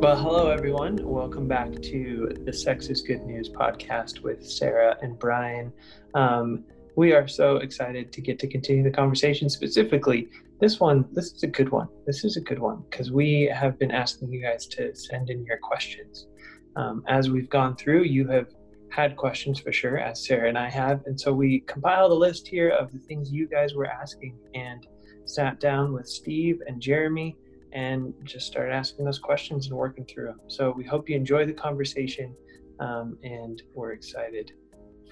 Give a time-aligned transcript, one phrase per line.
[0.00, 0.96] Well, hello, everyone.
[1.06, 5.70] Welcome back to the Sex is Good News podcast with Sarah and Brian.
[6.14, 6.64] Um,
[6.96, 9.50] we are so excited to get to continue the conversation.
[9.50, 11.86] Specifically, this one, this is a good one.
[12.06, 15.44] This is a good one because we have been asking you guys to send in
[15.44, 16.28] your questions.
[16.76, 18.46] Um, as we've gone through, you have
[18.88, 21.02] had questions for sure, as Sarah and I have.
[21.04, 24.86] And so we compiled a list here of the things you guys were asking and
[25.26, 27.36] sat down with Steve and Jeremy
[27.72, 30.40] and just start asking those questions and working through them.
[30.48, 32.34] So we hope you enjoy the conversation,
[32.78, 34.52] um, and we're excited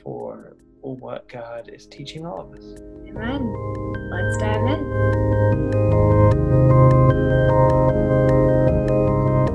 [0.02, 2.80] for what God is teaching all of us.
[3.08, 3.52] Amen.
[4.10, 4.90] Let's dive in.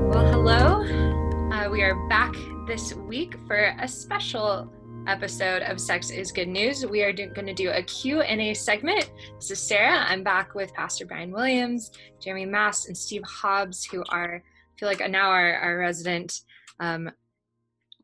[0.08, 1.50] Well, hello.
[1.50, 2.34] Uh, we are back
[2.66, 4.72] this week for a special
[5.06, 6.86] episode of Sex is Good News.
[6.86, 9.10] We are going to do a Q&A segment.
[9.38, 10.04] This is Sarah.
[10.08, 11.90] I'm back with Pastor Brian Williams,
[12.20, 16.40] Jeremy Mast, and Steve Hobbs, who are, I feel like now our, our resident
[16.80, 17.10] um,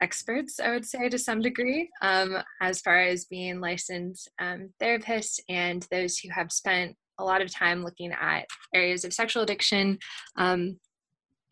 [0.02, 5.40] experts, I would say, to some degree, um, as far as being licensed um, therapists
[5.48, 9.98] and those who have spent a lot of time looking at areas of sexual addiction
[10.36, 10.78] um,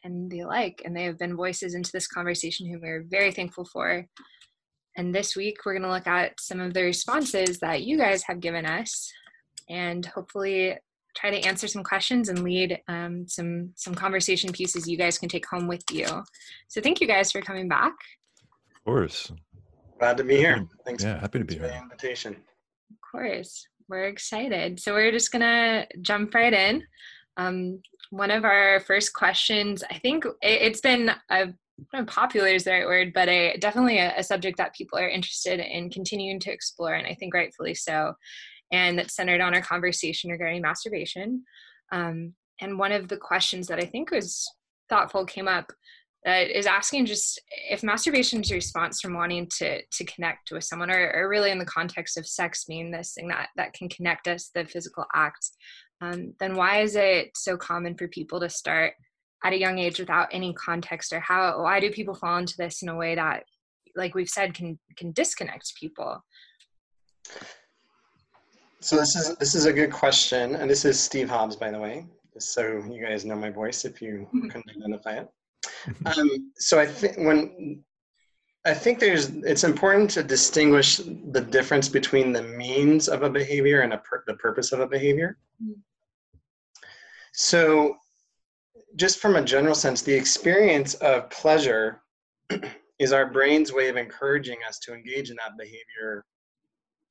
[0.04, 0.82] and the like.
[0.84, 4.06] And they have been voices into this conversation who we're very thankful for.
[4.98, 8.24] And this week, we're going to look at some of the responses that you guys
[8.24, 9.10] have given us
[9.68, 10.76] and hopefully
[11.16, 15.28] try to answer some questions and lead um, some some conversation pieces you guys can
[15.28, 16.06] take home with you.
[16.66, 17.92] So thank you guys for coming back.
[18.74, 19.32] Of course.
[20.00, 20.66] Glad to be here.
[20.84, 21.04] Thanks.
[21.04, 21.68] Yeah, happy to be here.
[21.68, 22.34] the invitation.
[22.90, 24.80] Of course, we're excited.
[24.80, 26.82] So we're just gonna jump right in.
[27.36, 31.48] Um, one of our first questions, I think it, has been a
[32.06, 35.60] popular is the right word, but a definitely a, a, subject that people are interested
[35.60, 38.14] in continuing to explore, and I think rightfully so.
[38.72, 41.44] And that's centered on our conversation regarding masturbation.
[41.92, 44.46] Um, and one of the questions that I think was
[44.88, 45.72] thoughtful came up
[46.24, 50.64] that is asking just if masturbation is a response from wanting to to connect with
[50.64, 53.88] someone, or, or really in the context of sex being this thing that that can
[53.88, 55.50] connect us, the physical act.
[56.00, 58.94] Um, then why is it so common for people to start
[59.44, 62.82] at a young age without any context or how why do people fall into this
[62.82, 63.44] in a way that
[63.96, 66.24] like we've said can can disconnect people?
[68.80, 71.78] So this is this is a good question and this is steve hobbs by the
[71.78, 75.28] way just so you guys know my voice if you couldn't identify it.
[76.06, 77.82] Um, so i think when
[78.64, 83.80] i think there's it's important to distinguish the difference between the means of a behavior
[83.80, 85.38] and a the purpose of a behavior.
[85.62, 85.80] Mm-hmm.
[87.32, 87.96] so
[88.98, 92.02] just from a general sense, the experience of pleasure
[92.98, 96.24] is our brain's way of encouraging us to engage in that behavior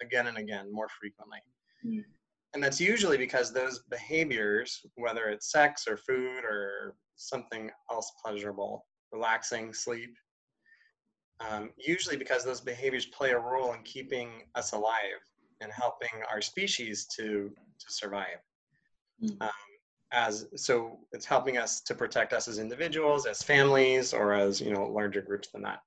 [0.01, 1.39] again and again more frequently.
[1.85, 2.03] Mm.
[2.53, 8.85] And that's usually because those behaviors, whether it's sex or food or something else pleasurable,
[9.13, 10.13] relaxing, sleep,
[11.39, 15.21] um, usually because those behaviors play a role in keeping us alive
[15.61, 17.49] and helping our species to,
[17.79, 18.39] to survive.
[19.23, 19.41] Mm.
[19.41, 19.49] Um,
[20.11, 24.71] as so it's helping us to protect us as individuals as families or as you
[24.71, 25.79] know larger groups than that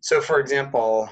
[0.00, 1.08] so for example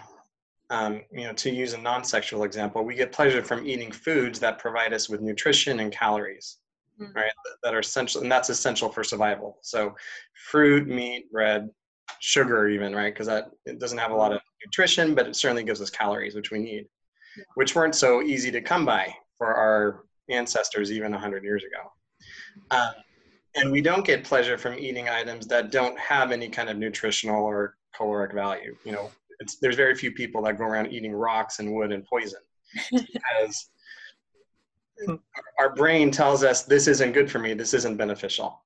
[0.71, 4.59] um, you know to use a non-sexual example we get pleasure from eating foods that
[4.59, 6.59] provide us with nutrition and calories
[6.99, 7.12] mm-hmm.
[7.12, 9.94] right that are essential and that's essential for survival so
[10.50, 11.69] fruit meat bread
[12.21, 15.65] sugar even right because that it doesn't have a lot of nutrition but it certainly
[15.65, 16.87] gives us calories which we need
[17.37, 17.44] yeah.
[17.56, 21.91] which weren't so easy to come by for our ancestors even 100 years ago.
[22.71, 22.93] Um,
[23.57, 27.45] and we don't get pleasure from eating items that don't have any kind of nutritional
[27.45, 28.77] or caloric value.
[28.85, 29.11] You know,
[29.61, 32.41] there's very few people that go around eating rocks and wood and poison
[32.93, 33.71] because
[35.59, 38.63] our brain tells us this isn't good for me, this isn't beneficial.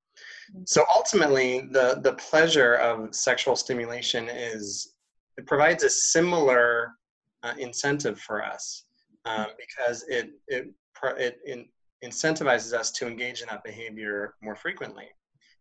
[0.67, 4.95] So ultimately, the, the pleasure of sexual stimulation is
[5.37, 6.93] it provides a similar
[7.43, 8.85] uh, incentive for us
[9.25, 10.69] um, because it, it
[11.09, 11.67] it in,
[12.05, 15.07] incentivizes us to engage in that behavior more frequently,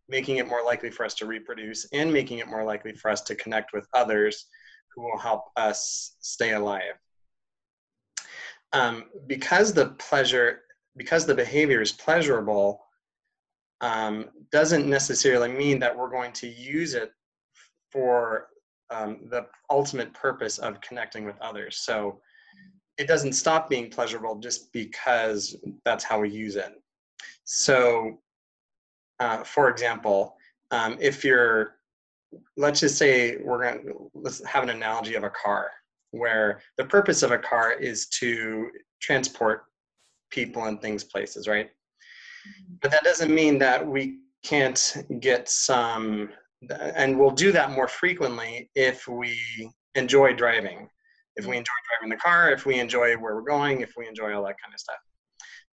[0.08, 3.22] making it more likely for us to reproduce and making it more likely for us
[3.22, 4.46] to connect with others
[4.94, 6.94] who will help us stay alive.
[8.72, 10.62] Um, because the pleasure,
[10.96, 12.84] because the behavior is pleasurable,
[13.80, 17.12] um, doesn't necessarily mean that we're going to use it
[17.90, 18.48] for
[18.90, 21.78] um, the ultimate purpose of connecting with others.
[21.78, 22.20] So
[22.98, 26.80] it doesn't stop being pleasurable just because that's how we use it.
[27.44, 28.20] So,
[29.20, 30.36] uh, for example,
[30.70, 31.76] um, if you're,
[32.56, 35.70] let's just say we're going to, let's have an analogy of a car
[36.10, 38.70] where the purpose of a car is to
[39.00, 39.64] transport
[40.30, 41.66] people and things places, right?
[41.66, 42.74] Mm-hmm.
[42.82, 46.30] But that doesn't mean that we can't get some,
[46.70, 49.38] and we'll do that more frequently if we
[49.94, 50.88] enjoy driving.
[51.36, 54.34] If we enjoy driving the car, if we enjoy where we're going, if we enjoy
[54.34, 54.98] all that kind of stuff.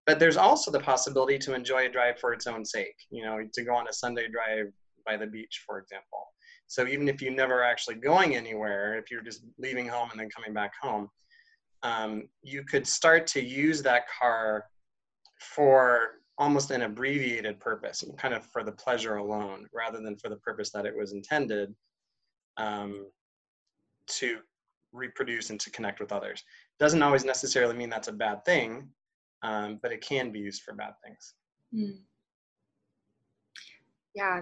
[0.08, 3.40] But there's also the possibility to enjoy a drive for its own sake, you know,
[3.54, 4.72] to go on a Sunday drive
[5.06, 6.28] by the beach, for example.
[6.68, 10.30] So even if you're never actually going anywhere, if you're just leaving home and then
[10.36, 11.10] coming back home,
[11.84, 14.66] um, you could start to use that car
[15.40, 20.38] for almost an abbreviated purpose, kind of for the pleasure alone, rather than for the
[20.38, 21.76] purpose that it was intended
[22.58, 23.08] um,
[24.08, 24.40] to
[24.94, 26.44] reproduce and to connect with others.
[26.80, 28.90] Doesn't always necessarily mean that's a bad thing,
[29.44, 31.34] um, but it can be used for bad things.
[31.74, 32.00] Mm.
[34.14, 34.42] Yeah,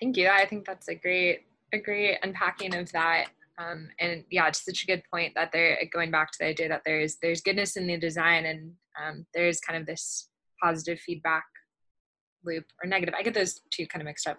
[0.00, 0.28] thank you.
[0.28, 3.28] I think that's a great, a great unpacking of that.
[3.58, 6.68] Um, and yeah, it's such a good point that they're going back to the idea
[6.68, 8.72] that there's there's goodness in the design and
[9.02, 10.28] um, there's kind of this
[10.62, 11.44] positive feedback
[12.44, 13.14] loop or negative.
[13.18, 14.38] I get those two kind of mixed up.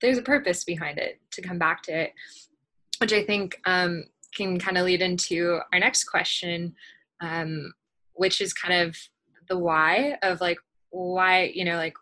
[0.00, 2.12] There's a purpose behind it to come back to it,
[2.98, 4.04] which I think um,
[4.36, 6.74] can kind of lead into our next question,
[7.20, 7.72] um,
[8.14, 8.96] which is kind of
[9.48, 10.58] the why of like
[10.90, 11.94] why you know like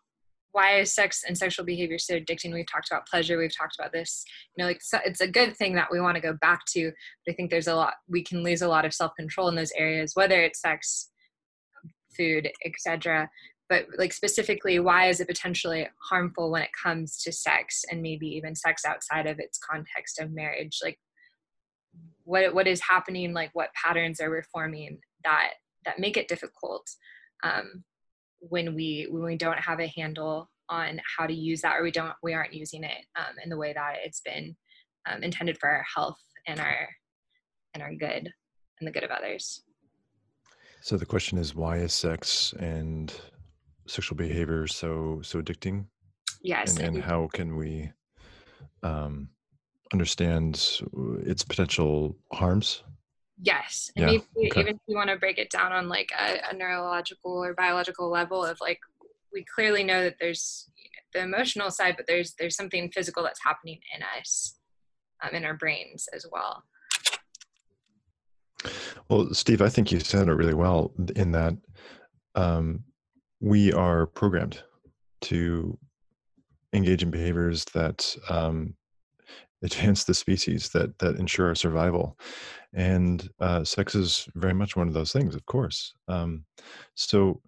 [0.52, 2.52] why is sex and sexual behavior so addicting?
[2.54, 4.24] We've talked about pleasure we've talked about this
[4.56, 6.92] you know like it's a good thing that we want to go back to
[7.26, 9.72] but i think there's a lot we can lose a lot of self-control in those
[9.76, 11.10] areas whether it's sex
[12.16, 13.28] food etc
[13.68, 18.26] but like specifically why is it potentially harmful when it comes to sex and maybe
[18.26, 20.80] even sex outside of its context of marriage?
[20.82, 20.98] Like
[22.24, 25.50] what what is happening like what patterns are we forming that
[25.84, 26.88] that make it difficult
[27.42, 27.84] um,
[28.40, 31.90] when we when we don't have a handle on how to use that or we
[31.90, 34.56] don't we aren't using it um, in the way that it's been
[35.06, 36.88] um, intended for our health and our
[37.74, 38.32] and our good
[38.80, 39.62] and the good of others.
[40.80, 43.12] So the question is why is sex and
[43.86, 45.86] sexual behavior so so addicting?
[46.42, 46.76] Yes.
[46.76, 47.90] And, and how can we
[48.82, 49.28] um
[49.92, 50.80] understand
[51.24, 52.82] its potential harms
[53.40, 54.18] yes and yeah.
[54.36, 54.60] maybe okay.
[54.60, 58.08] even if you want to break it down on like a, a, neurological or biological
[58.08, 58.78] level of like
[59.32, 60.70] we clearly know that there's
[61.12, 64.58] the emotional side but there's there's something physical that's happening in us
[65.22, 66.62] um, in our brains as well
[69.08, 71.54] well steve i think you said it really well in that
[72.36, 72.82] um,
[73.40, 74.62] we are programmed
[75.20, 75.78] to
[76.72, 78.74] engage in behaviors that um,
[79.64, 82.18] advance the species that that ensure our survival.
[82.72, 85.94] And uh, sex is very much one of those things of course.
[86.08, 86.44] Um,
[86.94, 87.40] so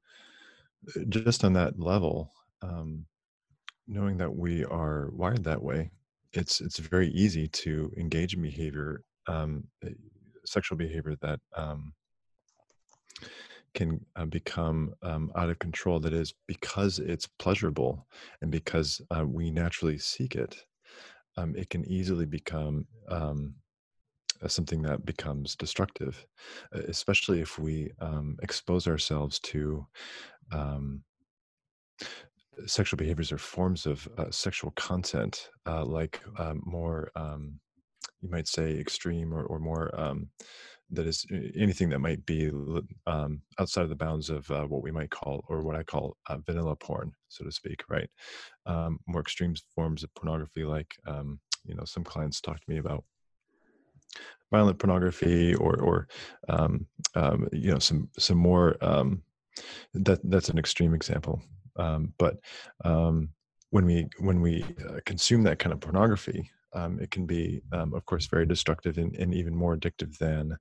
[0.97, 2.31] uh, just on that level
[2.63, 3.07] um,
[3.87, 5.91] knowing that we are wired that way
[6.33, 9.91] it's it's very easy to engage in behavior um, eh,
[10.45, 11.93] sexual behavior that um,
[13.75, 18.07] can uh, become um, out of control that is because it's pleasurable
[18.41, 20.65] and because uh, we naturally seek it
[21.37, 23.55] um, it can easily become um,
[24.43, 26.27] uh, something that becomes destructive,
[26.73, 29.87] especially if we um, expose ourselves to
[30.53, 31.03] um,
[32.67, 37.59] sexual behaviors or forms of uh, sexual content, uh, like um, more, um,
[38.21, 39.99] you might say, extreme or, or more
[40.91, 42.51] that is anything that might be
[43.07, 46.17] um, outside of the bounds of uh, what we might call or what I call
[46.29, 48.09] uh, vanilla porn, so to speak, right?
[48.67, 52.79] Um, more extreme forms of pornography, like um, you know, some clients talk to me
[52.79, 53.05] about
[54.53, 56.09] violent pornography or or
[56.49, 59.23] um, um, you know some some more um,
[59.95, 61.43] that that's an extreme example,
[62.19, 62.37] but
[63.71, 67.95] when we when we uh, consume that kind of pornography um, it can be, um,
[67.95, 70.57] of course, very destructive and, and even more addictive than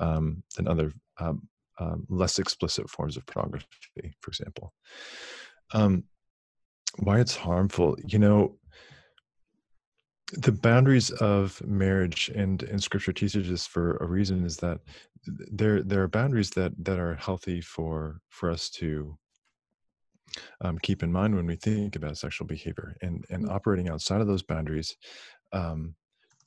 [0.00, 1.48] um, than other um,
[1.78, 3.66] um, less explicit forms of pornography,
[4.20, 4.74] for example.
[5.72, 6.04] Um,
[6.98, 8.58] why it's harmful, you know,
[10.32, 14.80] the boundaries of marriage and and Scripture teaches this for a reason is that
[15.26, 19.16] there there are boundaries that that are healthy for for us to
[20.60, 23.50] um, keep in mind when we think about sexual behavior and and mm.
[23.50, 24.96] operating outside of those boundaries
[25.52, 25.94] um,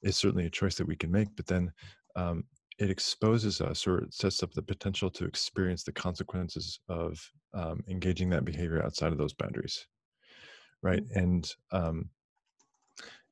[0.01, 1.35] is certainly a choice that we can make.
[1.35, 1.71] But then
[2.15, 2.43] um,
[2.79, 7.19] it exposes us or it sets up the potential to experience the consequences of
[7.53, 9.87] um, engaging that behavior outside of those boundaries,
[10.81, 11.03] right?
[11.03, 11.19] Mm-hmm.
[11.19, 12.09] And um,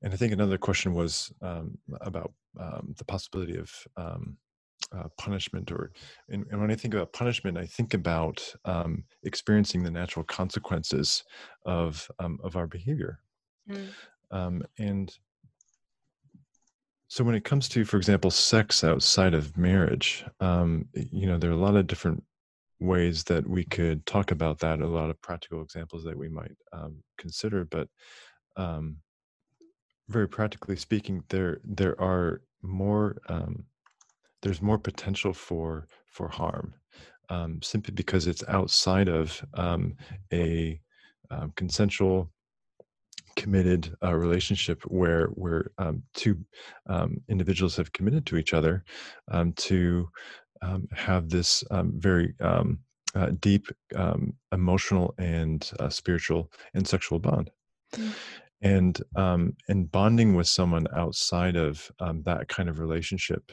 [0.04, 4.38] and I think another question was um, about um, the possibility of um,
[4.96, 5.92] uh, punishment or
[6.30, 11.24] and, and, when i think about punishment i think about um, experiencing the natural consequences
[11.66, 13.20] of um, of our behavior
[13.70, 13.88] mm.
[14.32, 15.18] um, and
[17.12, 21.50] so when it comes to, for example, sex outside of marriage, um, you know, there
[21.50, 22.24] are a lot of different
[22.80, 26.56] ways that we could talk about that, a lot of practical examples that we might
[26.72, 27.66] um, consider.
[27.66, 27.90] But
[28.56, 28.96] um,
[30.08, 33.66] very practically speaking, there there are more um,
[34.42, 36.74] there's more potential for for harm
[37.28, 39.98] um, simply because it's outside of um,
[40.32, 40.80] a
[41.58, 42.32] consensual
[43.36, 46.38] committed uh, relationship where where um, two
[46.88, 48.84] um, individuals have committed to each other
[49.32, 50.10] um, to
[50.62, 52.80] um, have this um, very um,
[53.16, 53.68] uh, deep
[54.52, 57.50] emotional and uh, spiritual and sexual bond.
[57.96, 58.14] Mm.
[58.64, 59.02] And
[59.68, 63.52] and bonding with someone outside of that kind of relationship,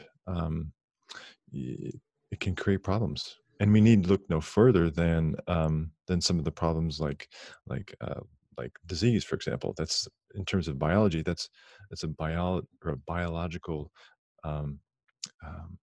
[1.50, 6.44] it can create problems and we need look no further than um, than some of
[6.44, 7.28] the problems like
[7.66, 8.20] like uh,
[8.58, 9.74] like disease, for example.
[9.76, 11.22] That's in terms of biology.
[11.22, 11.48] That's
[11.90, 13.90] that's a bio or a biological
[14.44, 14.80] um,
[15.46, 15.78] um,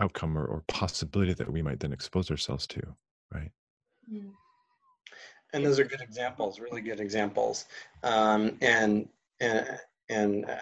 [0.00, 2.80] outcome or, or possibility that we might then expose ourselves to,
[3.32, 3.50] right?
[4.12, 4.30] Mm.
[5.54, 7.66] And those are good examples, really good examples.
[8.02, 9.08] Um, and
[9.40, 10.56] and and uh,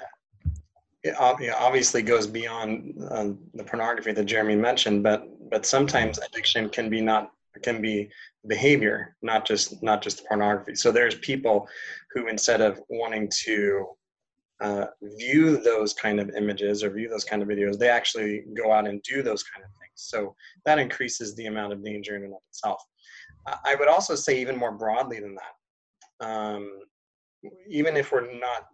[1.03, 6.89] it obviously goes beyond um, the pornography that Jeremy mentioned, but but sometimes addiction can
[6.89, 7.33] be not
[7.63, 8.09] can be
[8.47, 10.75] behavior, not just not just pornography.
[10.75, 11.69] So there's people
[12.13, 13.87] who instead of wanting to
[14.61, 14.87] uh,
[15.19, 18.87] view those kind of images or view those kind of videos, they actually go out
[18.87, 19.93] and do those kind of things.
[19.95, 20.35] So
[20.67, 22.83] that increases the amount of danger in and of itself.
[23.65, 26.27] I would also say even more broadly than that.
[26.27, 26.71] Um,
[27.69, 28.67] even if we're not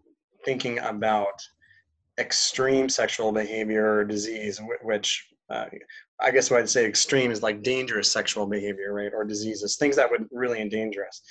[0.45, 1.41] thinking about
[2.19, 5.67] extreme sexual behavior or disease, which uh,
[6.21, 9.97] I guess what I'd say extreme is like dangerous sexual behavior, right, or diseases, things
[9.97, 11.23] that would really endanger us.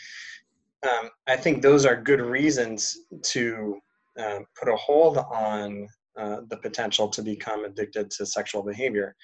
[0.83, 3.79] Um, I think those are good reasons to
[4.19, 9.15] uh, put a hold on uh, the potential to become addicted to sexual behavior.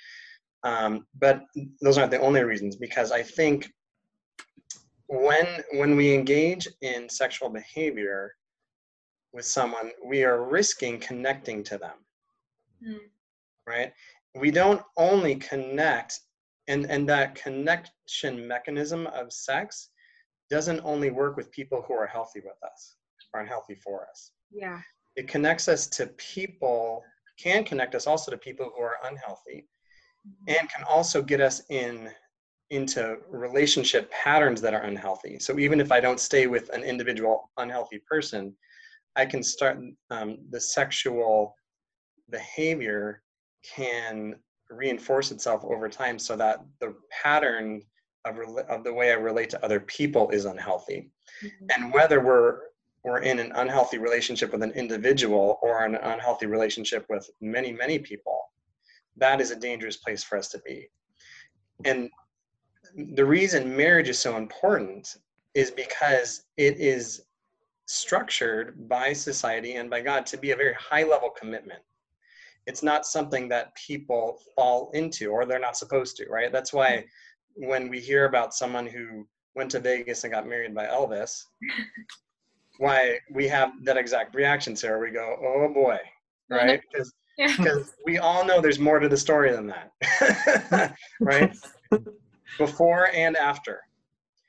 [0.63, 1.43] Um, but
[1.81, 3.71] those aren't the only reasons, because I think
[5.07, 8.33] when when we engage in sexual behavior,
[9.33, 11.97] with someone, we are risking connecting to them.
[12.85, 12.97] Mm.
[13.67, 13.93] Right?
[14.35, 16.19] We don't only connect,
[16.67, 19.89] and, and that connection mechanism of sex
[20.49, 22.95] doesn't only work with people who are healthy with us
[23.33, 24.31] or unhealthy for us.
[24.51, 24.79] Yeah.
[25.15, 27.03] It connects us to people,
[27.37, 29.67] can connect us also to people who are unhealthy,
[30.27, 30.59] mm-hmm.
[30.59, 32.09] and can also get us in
[32.69, 35.37] into relationship patterns that are unhealthy.
[35.39, 38.55] So even if I don't stay with an individual unhealthy person,
[39.17, 39.77] I can start
[40.09, 41.53] um, the sexual
[42.29, 43.21] behavior
[43.63, 44.35] can
[44.69, 47.81] reinforce itself over time so that the pattern
[48.25, 48.37] of,
[48.69, 51.11] of the way I relate to other people is unhealthy.
[51.43, 51.65] Mm-hmm.
[51.75, 52.59] And whether we're
[53.03, 57.97] we're in an unhealthy relationship with an individual or an unhealthy relationship with many, many
[57.97, 58.39] people,
[59.17, 60.87] that is a dangerous place for us to be.
[61.83, 62.11] And
[63.15, 65.15] the reason marriage is so important
[65.55, 67.23] is because it is
[67.87, 71.81] structured by society and by God to be a very high level commitment.
[72.67, 76.51] It's not something that people fall into or they're not supposed to, right?
[76.51, 77.05] That's why
[77.55, 81.43] when we hear about someone who went to Vegas and got married by Elvis,
[82.77, 84.99] why we have that exact reaction, Sarah.
[84.99, 85.97] We go, oh boy,
[86.49, 86.81] right?
[86.91, 87.75] Because yeah.
[88.05, 91.55] we all know there's more to the story than that, right?
[92.57, 93.81] Before and after.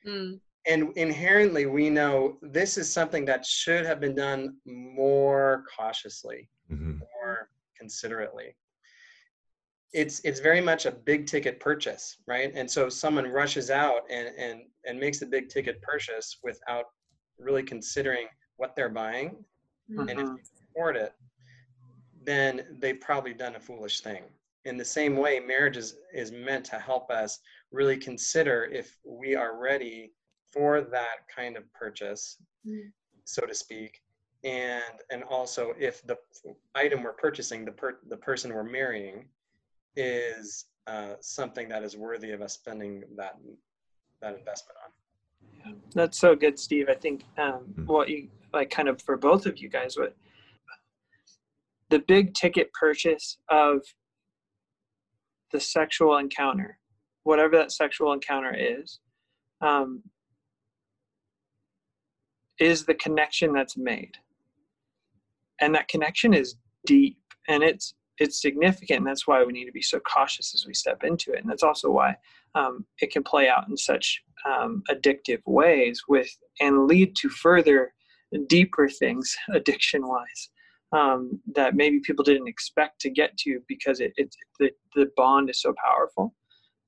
[0.06, 6.48] Mm and inherently we know this is something that should have been done more cautiously
[6.70, 6.98] mm-hmm.
[7.82, 8.48] Considerately
[9.92, 14.28] it's it's very much a big ticket purchase right and so someone rushes out and
[14.38, 16.86] and and makes a big ticket purchase without
[17.38, 19.30] really considering what they're buying
[19.90, 20.08] mm-hmm.
[20.08, 20.36] and if mm-hmm.
[20.36, 21.12] they support it
[22.24, 24.22] then they've probably done a foolish thing
[24.64, 27.40] in the same way marriage is is meant to help us
[27.72, 30.12] really consider if we are ready
[30.52, 32.36] for that kind of purchase,
[32.66, 32.90] mm.
[33.24, 34.01] so to speak.
[34.44, 36.16] And and also if the
[36.74, 39.26] item we're purchasing, the per, the person we're marrying,
[39.96, 43.38] is uh, something that is worthy of us spending that
[44.20, 44.92] that investment on.
[45.94, 46.88] That's so good, Steve.
[46.88, 47.86] I think um, hmm.
[47.86, 50.16] what you like, kind of for both of you guys, what
[51.90, 53.82] the big ticket purchase of
[55.52, 56.78] the sexual encounter,
[57.24, 58.98] whatever that sexual encounter is,
[59.60, 60.02] um,
[62.58, 64.16] is the connection that's made
[65.62, 67.16] and that connection is deep
[67.48, 70.74] and it's it's significant and that's why we need to be so cautious as we
[70.74, 72.14] step into it and that's also why
[72.54, 76.28] um, it can play out in such um, addictive ways with
[76.60, 77.94] and lead to further
[78.48, 80.50] deeper things addiction wise
[80.92, 85.50] um, that maybe people didn't expect to get to because it, it the, the bond
[85.50, 86.34] is so powerful.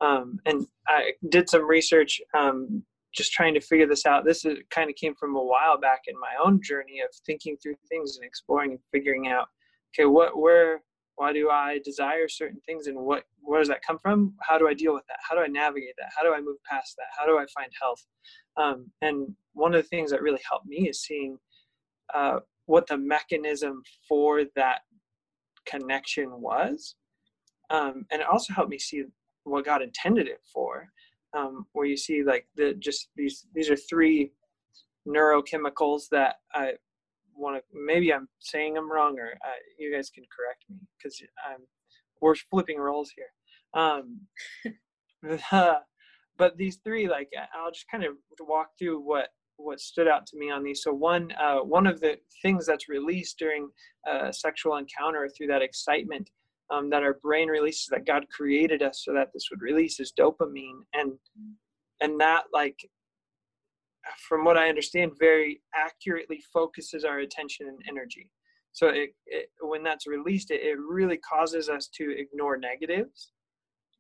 [0.01, 2.83] Um, and I did some research um,
[3.15, 4.25] just trying to figure this out.
[4.25, 7.57] This is, kind of came from a while back in my own journey of thinking
[7.63, 9.47] through things and exploring and figuring out,
[9.95, 10.83] okay, what, where,
[11.17, 14.35] why do I desire certain things, and what, where does that come from?
[14.43, 15.19] How do I deal with that?
[15.29, 16.11] How do I navigate that?
[16.17, 17.07] How do I move past that?
[17.17, 18.05] How do I find health?
[18.57, 21.39] Um, and one of the things that really helped me is seeing
[22.13, 24.81] uh, what the mechanism for that
[25.67, 26.97] connection was,
[27.71, 29.05] um, and it also helped me see
[29.45, 30.89] what God intended it for
[31.35, 34.33] um, where you see like the just these these are three
[35.07, 36.73] neurochemicals that I
[37.37, 41.21] want to maybe I'm saying them wrong or uh, you guys can correct me because
[41.45, 41.63] I'm
[42.21, 43.27] we're flipping roles here.
[43.75, 44.21] Um,
[45.53, 45.81] uh,
[46.39, 50.37] but these three like I'll just kind of walk through what what stood out to
[50.37, 50.83] me on these.
[50.83, 53.69] So one uh, one of the things that's released during
[54.07, 56.31] a sexual encounter through that excitement
[56.71, 60.13] um, that our brain releases that God created us so that this would release is
[60.19, 61.13] dopamine and
[62.01, 62.79] and that like
[64.29, 68.31] from what I understand very accurately focuses our attention and energy.
[68.73, 73.33] So it, it when that's released, it, it really causes us to ignore negatives.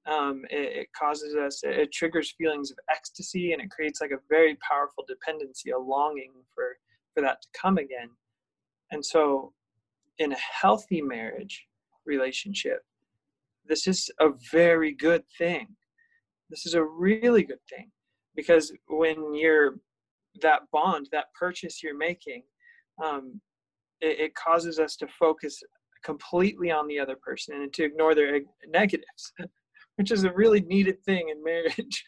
[0.06, 4.20] Um, it, it causes us, it triggers feelings of ecstasy, and it creates like a
[4.28, 6.76] very powerful dependency, a longing for
[7.14, 8.10] for that to come again.
[8.90, 9.52] And so,
[10.18, 11.66] in a healthy marriage,
[12.06, 12.80] relationship.
[13.66, 15.68] This is a very good thing.
[16.50, 17.90] This is a really good thing
[18.36, 19.76] because when you're
[20.42, 22.42] that bond, that purchase you're making,
[23.02, 23.40] um,
[24.00, 25.62] it, it causes us to focus
[26.04, 29.32] completely on the other person and to ignore their negatives,
[29.96, 32.04] which is a really needed thing in marriage.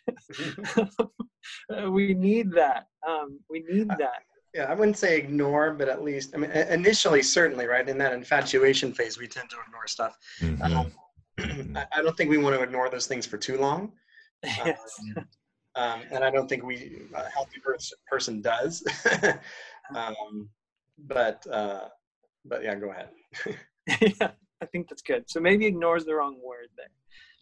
[1.91, 2.87] we need that.
[3.09, 4.23] Um, we need that
[4.57, 7.87] yeah, I wouldn't say ignore, but at least, I mean, initially, certainly, right?
[7.87, 10.17] In that infatuation phase, we tend to ignore stuff.
[10.41, 10.63] Mm-hmm.
[11.43, 13.93] Um, I don't think we want to ignore those things for too long.
[14.43, 14.79] Yes.
[15.79, 17.61] Um, um, and I don't think we, a healthy
[18.11, 18.83] person does.
[19.95, 20.49] um,
[21.07, 21.89] but, uh,
[22.47, 23.11] but yeah, go ahead.
[24.01, 24.31] yeah,
[24.63, 25.29] I think that's good.
[25.29, 26.89] So maybe ignore is the wrong word there.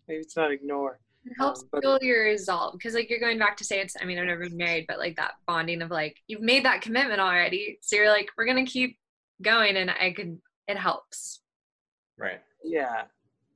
[0.09, 0.98] Maybe it's not ignore.
[1.26, 4.04] It helps um, feel your resolve because like you're going back to say it's i
[4.04, 7.20] mean i've never been married but like that bonding of like you've made that commitment
[7.20, 8.98] already so you're like we're gonna keep
[9.42, 11.42] going and i could it helps.
[12.18, 12.40] Right.
[12.62, 13.02] Yeah.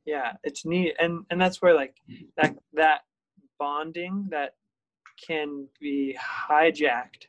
[0.04, 1.94] Yeah it's neat and and that's where like
[2.36, 3.00] that that
[3.58, 4.54] bonding that
[5.26, 7.26] can be hijacked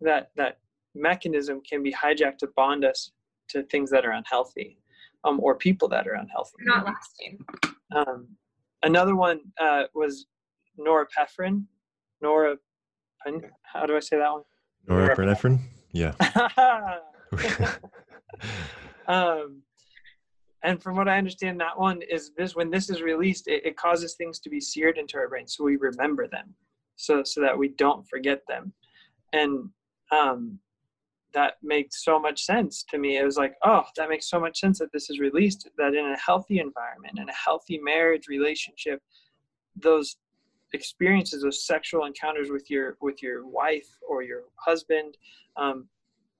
[0.00, 0.58] that that
[0.94, 3.10] mechanism can be hijacked to bond us
[3.48, 4.78] to things that are unhealthy
[5.24, 6.56] um, or people that are unhealthy.
[6.60, 7.38] Not lasting.
[7.94, 8.28] Um,
[8.86, 10.26] Another one uh, was
[10.78, 11.64] norepinephrine.
[12.22, 12.56] Nora,
[13.64, 14.42] how do I say that one?
[14.88, 15.58] Norepinephrine.
[15.90, 16.12] Yeah.
[19.08, 19.62] um,
[20.62, 23.76] and from what I understand, that one is this: when this is released, it, it
[23.76, 26.54] causes things to be seared into our brain, so we remember them,
[26.94, 28.72] so so that we don't forget them.
[29.32, 29.68] And
[30.12, 30.60] um,
[31.36, 33.18] that makes so much sense to me.
[33.18, 35.68] It was like, oh, that makes so much sense that this is released.
[35.76, 39.02] That in a healthy environment, in a healthy marriage relationship,
[39.76, 40.16] those
[40.72, 45.18] experiences, those sexual encounters with your with your wife or your husband,
[45.58, 45.88] um,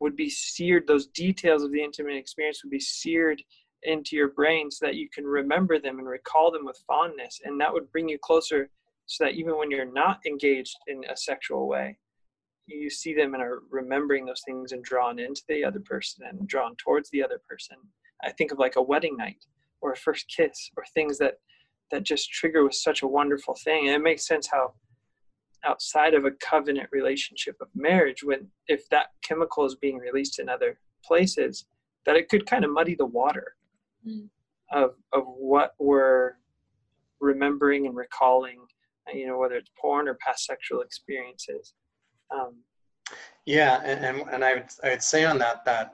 [0.00, 0.86] would be seared.
[0.86, 3.42] Those details of the intimate experience would be seared
[3.82, 7.60] into your brain so that you can remember them and recall them with fondness, and
[7.60, 8.70] that would bring you closer.
[9.04, 11.96] So that even when you're not engaged in a sexual way,
[12.66, 16.48] you see them and are remembering those things and drawn into the other person and
[16.48, 17.76] drawn towards the other person.
[18.24, 19.44] I think of like a wedding night
[19.80, 21.34] or a first kiss or things that
[21.92, 23.86] that just trigger with such a wonderful thing.
[23.86, 24.74] And it makes sense how
[25.64, 30.48] outside of a covenant relationship of marriage when if that chemical is being released in
[30.48, 31.66] other places
[32.04, 33.56] that it could kind of muddy the water
[34.06, 34.28] mm.
[34.72, 36.32] of of what we're
[37.20, 38.60] remembering and recalling
[39.12, 41.74] you know whether it's porn or past sexual experiences
[42.34, 42.54] um,
[43.44, 45.92] yeah, and, and, and I would I would say on that that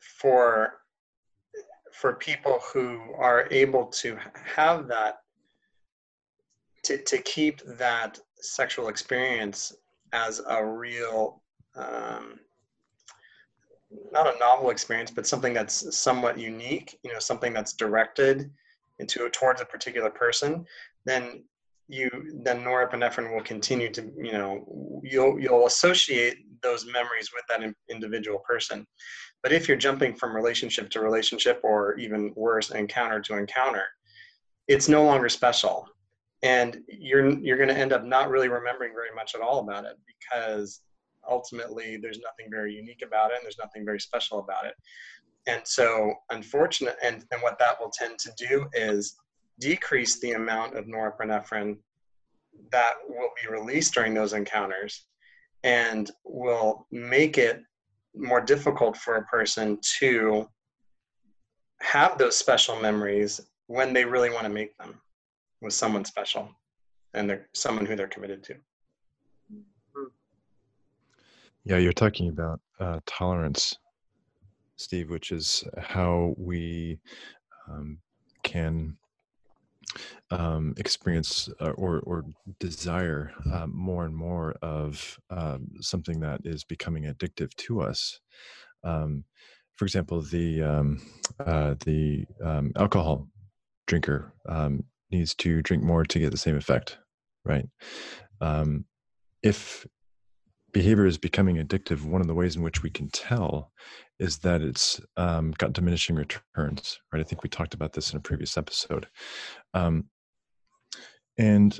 [0.00, 0.74] for
[1.92, 5.18] for people who are able to have that
[6.84, 9.72] to, to keep that sexual experience
[10.12, 11.42] as a real
[11.76, 12.40] um,
[14.10, 18.50] not a novel experience but something that's somewhat unique you know something that's directed
[18.98, 20.64] into towards a particular person
[21.04, 21.44] then
[21.88, 22.10] you
[22.44, 28.38] then norepinephrine will continue to you know you'll you'll associate those memories with that individual
[28.40, 28.86] person.
[29.42, 33.86] But if you're jumping from relationship to relationship or even worse encounter to encounter
[34.68, 35.88] it's no longer special.
[36.42, 39.84] And you're you're going to end up not really remembering very much at all about
[39.84, 40.80] it because
[41.28, 44.74] ultimately there's nothing very unique about it and there's nothing very special about it.
[45.46, 49.16] And so unfortunate and, and what that will tend to do is
[49.62, 51.76] decrease the amount of norepinephrine
[52.72, 55.06] that will be released during those encounters
[55.62, 57.62] and will make it
[58.14, 60.46] more difficult for a person to
[61.80, 65.00] have those special memories when they really want to make them
[65.60, 66.48] with someone special
[67.14, 68.54] and they're someone who they're committed to.
[71.64, 73.78] Yeah, you're talking about uh, tolerance,
[74.76, 76.98] Steve, which is how we
[77.70, 77.98] um,
[78.42, 78.96] can
[80.30, 82.24] um, experience uh, or or
[82.60, 88.20] desire uh, more and more of um, something that is becoming addictive to us.
[88.84, 89.24] Um,
[89.76, 91.00] for example, the um,
[91.44, 93.28] uh, the um, alcohol
[93.86, 96.98] drinker um, needs to drink more to get the same effect,
[97.44, 97.66] right?
[99.42, 99.86] if
[100.72, 103.72] behavior is becoming addictive, one of the ways in which we can tell
[104.18, 107.20] is that it's um, got diminishing returns, right?
[107.20, 109.08] I think we talked about this in a previous episode.
[109.74, 110.04] Um,
[111.38, 111.78] and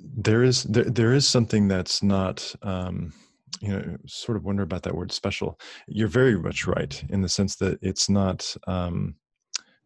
[0.00, 3.12] there is there, there is something that's not um,
[3.60, 7.28] you know sort of wonder about that word special you're very much right in the
[7.28, 9.16] sense that it's not um,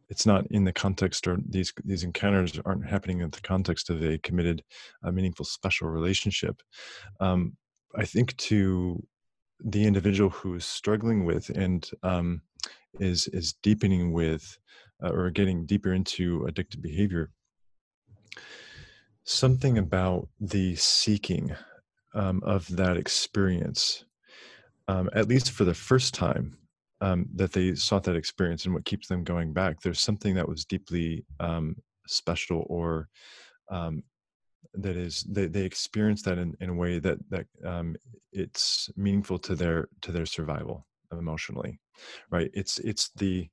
[0.09, 4.03] it's not in the context or these these encounters aren't happening in the context of
[4.03, 4.63] a committed
[5.05, 6.61] uh, meaningful special relationship
[7.21, 7.57] um,
[7.97, 9.03] i think to
[9.65, 12.43] the individual who is struggling with and um,
[12.99, 14.59] is is deepening with
[15.03, 17.31] uh, or getting deeper into addictive behavior.
[19.25, 21.55] Something about the seeking
[22.15, 24.05] um, of that experience
[24.89, 26.59] um, at least for the first time
[27.01, 30.47] um, that they sought that experience and what keeps them going back there's something that
[30.47, 31.75] was deeply um,
[32.07, 33.09] special or
[33.71, 34.03] um,
[34.75, 37.97] that is they, they experience that in, in a way that that um,
[38.33, 41.79] it's meaningful to their to their survival emotionally
[42.31, 42.51] right?
[42.55, 43.49] It's it's the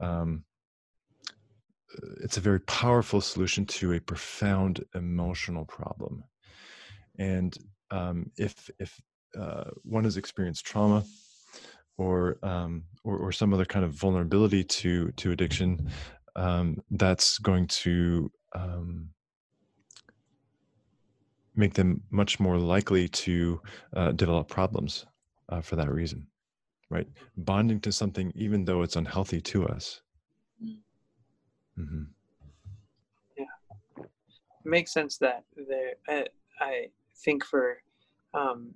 [0.00, 0.44] um,
[2.22, 6.24] it's a very powerful solution to a profound emotional problem.
[7.18, 7.56] And
[7.90, 9.00] um, if if
[9.38, 11.04] uh, one has experienced trauma
[11.98, 15.90] or, um, or or some other kind of vulnerability to to addiction
[16.36, 19.08] um, that's going to um,
[21.54, 23.60] make them much more likely to
[23.94, 25.06] uh, develop problems
[25.48, 26.26] uh, for that reason
[26.92, 27.08] right?
[27.38, 30.02] Bonding to something even though it's unhealthy to us.
[31.78, 32.02] Mm-hmm.
[33.38, 34.04] yeah.
[34.04, 34.08] It
[34.66, 36.26] makes sense that there I,
[36.60, 36.86] I
[37.24, 37.78] think for
[38.34, 38.74] um,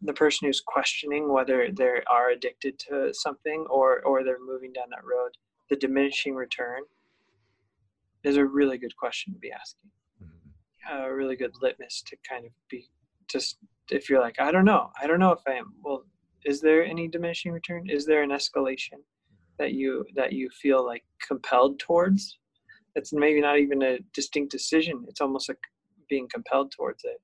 [0.00, 4.86] the person who's questioning whether they are addicted to something or or they're moving down
[4.90, 5.32] that road
[5.68, 6.82] the diminishing return
[8.22, 9.90] is a really good question to be asking
[10.90, 12.88] a really good litmus to kind of be
[13.28, 13.58] just
[13.90, 16.04] if you're like i don't know i don't know if i am well
[16.44, 17.88] is there any diminishing return?
[17.88, 19.00] Is there an escalation
[19.58, 22.38] that you that you feel like compelled towards?
[22.94, 25.58] It's maybe not even a distinct decision it's almost like
[26.08, 27.20] being compelled towards it.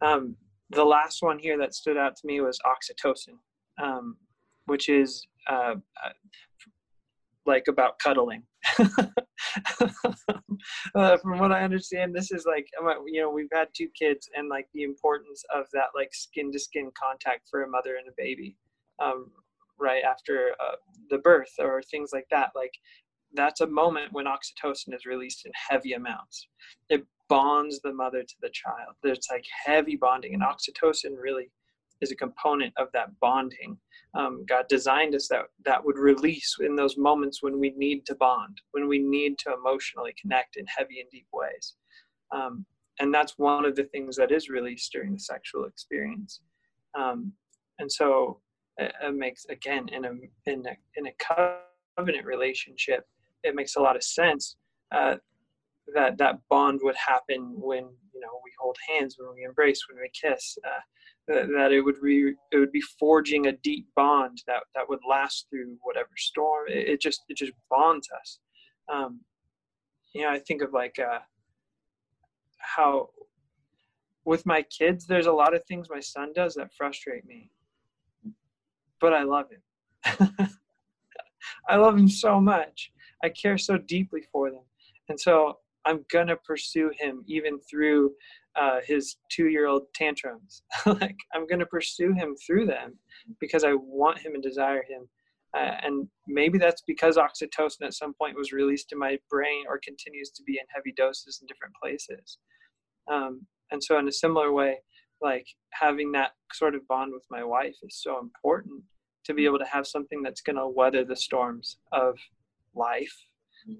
[0.00, 0.36] Um,
[0.70, 3.38] the last one here that stood out to me was oxytocin
[3.82, 4.16] um,
[4.66, 6.12] which is uh, uh
[7.46, 8.42] like about cuddling
[10.94, 12.66] uh, from what I understand, this is like
[13.06, 16.58] you know we've had two kids and like the importance of that like skin to
[16.58, 18.56] skin contact for a mother and a baby,
[19.02, 19.30] um,
[19.78, 20.76] right after uh,
[21.10, 22.50] the birth or things like that.
[22.54, 22.72] Like
[23.34, 26.48] that's a moment when oxytocin is released in heavy amounts.
[26.88, 28.94] It bonds the mother to the child.
[29.02, 31.50] There's like heavy bonding, and oxytocin really
[32.04, 33.76] is a component of that bonding.
[34.14, 38.14] Um, God designed us that that would release in those moments when we need to
[38.14, 41.74] bond, when we need to emotionally connect in heavy and deep ways.
[42.30, 42.64] Um,
[43.00, 46.40] and that's one of the things that is released during the sexual experience.
[46.96, 47.32] Um,
[47.80, 48.40] and so
[48.76, 50.10] it, it, makes again in a
[50.46, 51.14] in a in a
[51.96, 53.04] covenant relationship,
[53.42, 54.56] it makes a lot of sense
[54.94, 55.16] uh,
[55.94, 57.88] that that bond would happen when
[58.26, 60.58] know we hold hands, when we embrace, when we kiss.
[60.64, 60.80] Uh,
[61.28, 65.46] that, it would be it would be forging a deep bond that that would last
[65.48, 66.66] through whatever storm.
[66.68, 68.38] It, it just it just bonds us.
[68.92, 69.20] Um,
[70.14, 71.20] you know, I think of like uh,
[72.58, 73.08] how
[74.24, 77.50] with my kids, there's a lot of things my son does that frustrate me,
[79.00, 80.30] but I love him.
[81.68, 82.90] I love him so much.
[83.22, 84.64] I care so deeply for them,
[85.08, 88.14] and so I'm gonna pursue him even through
[88.56, 90.62] uh, his two-year-old tantrums.
[90.86, 92.98] like I'm going to pursue him through them
[93.40, 95.08] because I want him and desire him.
[95.56, 99.80] Uh, and maybe that's because oxytocin at some point was released in my brain or
[99.84, 102.38] continues to be in heavy doses in different places.
[103.10, 104.78] Um, and so, in a similar way,
[105.20, 108.82] like having that sort of bond with my wife is so important
[109.24, 112.16] to be able to have something that's going to weather the storms of
[112.74, 113.14] life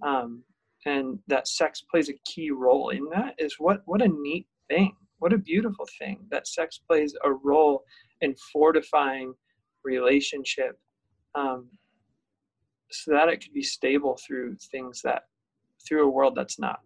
[0.03, 0.43] um,
[0.87, 4.95] and that sex plays a key role in that is what what a neat thing.
[5.19, 7.85] What a beautiful thing that sex plays a role
[8.21, 9.33] in fortifying
[9.85, 10.79] relationship
[11.35, 11.69] um,
[12.91, 15.23] so that it could be stable through things that
[15.87, 16.81] through a world that's not.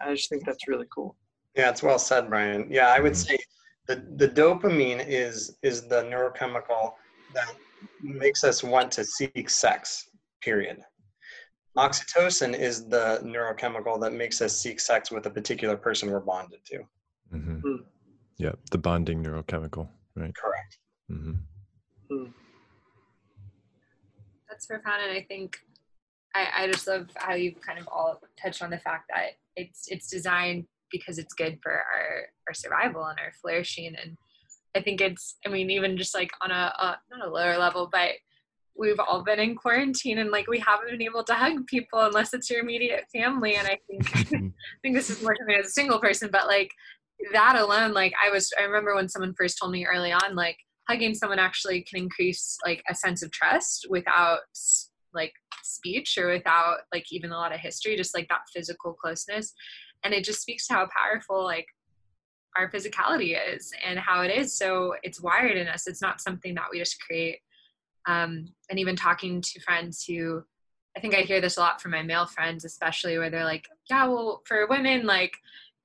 [0.00, 1.16] I just think that's really cool.
[1.54, 2.68] Yeah it's well said brian.
[2.70, 3.26] Yeah i would Mhm.
[3.28, 3.38] say
[3.88, 6.94] the, the dopamine is is the neurochemical
[7.34, 7.54] that
[8.02, 10.08] makes us want to seek sex
[10.42, 10.78] period
[11.76, 16.60] oxytocin is the neurochemical that makes us seek sex with a particular person we're bonded
[16.66, 16.78] to.
[17.30, 17.60] Hmm.
[17.60, 17.84] Mm.
[18.38, 20.34] Yeah, the bonding neurochemical, right?
[20.34, 20.78] correct.
[21.08, 22.26] Hmm.
[24.48, 25.58] That's profound, and I think
[26.34, 29.84] I, I just love how you've kind of all touched on the fact that it's
[29.88, 34.16] it's designed because it's good for our our survival and our flourishing, and
[34.74, 37.88] I think it's I mean even just like on a, a not a lower level,
[37.90, 38.10] but
[38.78, 42.34] we've all been in quarantine and like we haven't been able to hug people unless
[42.34, 44.22] it's your immediate family, and I think I
[44.82, 46.70] think this is more something as a single person, but like
[47.32, 50.58] that alone, like I was, I remember when someone first told me early on, like
[50.88, 54.40] hugging someone actually can increase like a sense of trust without
[55.14, 59.52] like speech or without like even a lot of history, just like that physical closeness.
[60.04, 61.66] And it just speaks to how powerful like
[62.56, 64.56] our physicality is and how it is.
[64.56, 65.86] So it's wired in us.
[65.86, 67.38] It's not something that we just create.
[68.06, 70.42] Um, and even talking to friends who,
[70.96, 73.66] I think I hear this a lot from my male friends, especially where they're like,
[73.90, 75.36] yeah, well, for women, like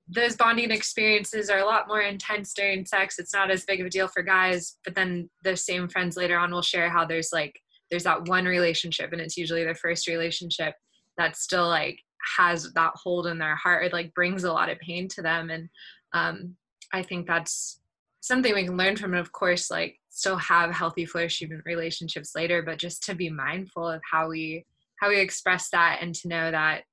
[0.08, 3.20] those bonding experiences are a lot more intense during sex.
[3.20, 4.78] It's not as big of a deal for guys.
[4.86, 8.46] But then those same friends later on will share how there's like, there's that one
[8.46, 10.76] relationship, and it's usually their first relationship
[11.18, 12.00] that still like
[12.38, 13.84] has that hold in their heart.
[13.84, 15.50] It like brings a lot of pain to them.
[15.50, 15.68] And
[16.14, 16.56] um,
[16.94, 17.81] I think that's
[18.22, 19.14] something we can learn from.
[19.14, 23.88] And of course, like still have healthy, flourishing relationships later, but just to be mindful
[23.88, 24.66] of how we
[25.00, 26.84] how we express that and to know that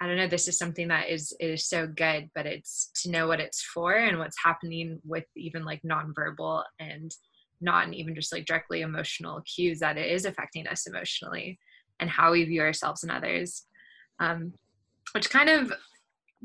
[0.00, 3.28] I don't know, this is something that is is so good, but it's to know
[3.28, 7.14] what it's for and what's happening with even like nonverbal and
[7.60, 11.58] not even just like directly emotional cues that it is affecting us emotionally
[11.98, 13.66] and how we view ourselves and others.
[14.20, 14.52] Um,
[15.12, 15.72] which kind of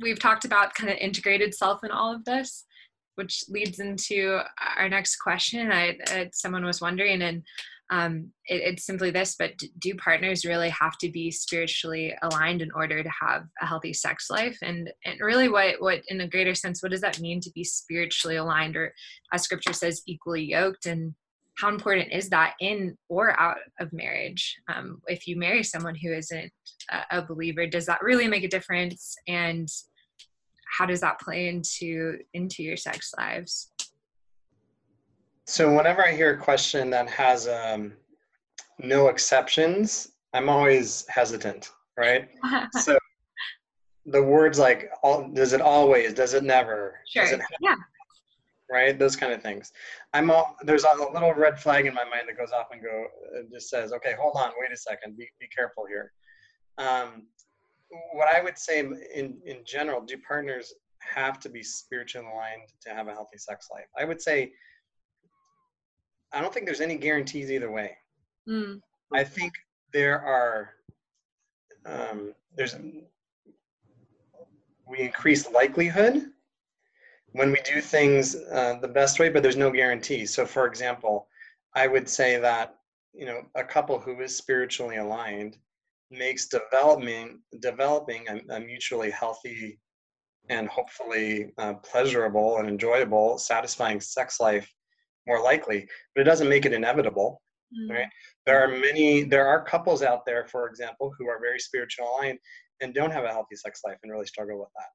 [0.02, 2.66] we've talked about kind of integrated self in all of this,
[3.16, 4.40] which leads into
[4.78, 5.72] our next question.
[5.72, 7.44] I, I someone was wondering, and
[7.90, 12.72] um, it, it's simply this but do partners really have to be spiritually aligned in
[12.72, 14.58] order to have a healthy sex life?
[14.62, 17.64] And and really what what in a greater sense what does that mean to be
[17.64, 18.76] spiritually aligned?
[18.76, 18.94] Or
[19.32, 21.14] as scripture says equally yoked and
[21.60, 24.56] how important is that in or out of marriage?
[24.74, 26.52] Um, if you marry someone who isn't
[27.12, 29.16] a believer does that really make a difference?
[29.28, 29.68] And
[30.78, 33.72] how does that play into into your sex lives
[35.46, 37.94] So whenever I hear a question that has um,
[38.80, 42.30] no exceptions, I'm always hesitant, right?
[42.80, 42.98] So
[44.06, 46.14] the words like, all, does it always?
[46.14, 47.00] Does it never?
[47.08, 47.76] sure Does it, yeah
[48.74, 48.98] right?
[48.98, 49.72] Those kind of things.
[50.14, 53.06] I'm all, there's a little red flag in my mind that goes off and go,
[53.36, 56.12] it just says, okay, hold on, wait a second, be, be careful here.
[56.80, 57.28] Um,
[58.14, 62.90] what I would say in, in general, do partners have to be spiritually aligned to
[62.90, 63.88] have a healthy sex life?
[63.98, 64.54] I would say,
[66.32, 67.98] I don't think there's any guarantees either way.
[68.50, 68.82] Mm,
[69.14, 69.54] I think
[69.92, 70.72] there are
[71.86, 72.76] um, there's
[74.88, 76.32] we increase likelihood
[77.34, 80.26] when we do things uh, the best way, but there's no guarantee.
[80.26, 81.28] So, for example,
[81.76, 82.76] I would say that
[83.14, 85.58] you know a couple who is spiritually aligned
[86.14, 89.80] makes development developing a, a mutually healthy
[90.50, 94.70] and hopefully uh, pleasurable and enjoyable, satisfying sex life
[95.28, 97.42] more likely, but it doesn't make it inevitable
[97.74, 98.08] mm, Right.
[98.46, 102.40] there are many there are couples out there for example who are very spiritual aligned
[102.82, 104.90] and don't have a healthy sex life and really struggle with that.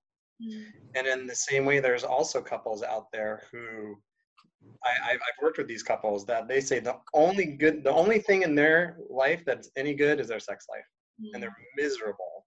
[0.45, 0.65] Mm,
[0.97, 3.97] and in the same way there's also couples out there who
[4.85, 8.43] I, I've worked with these couples that they say the only good the only thing
[8.43, 10.85] in their life that's any good is their sex life
[11.33, 12.47] and they're miserable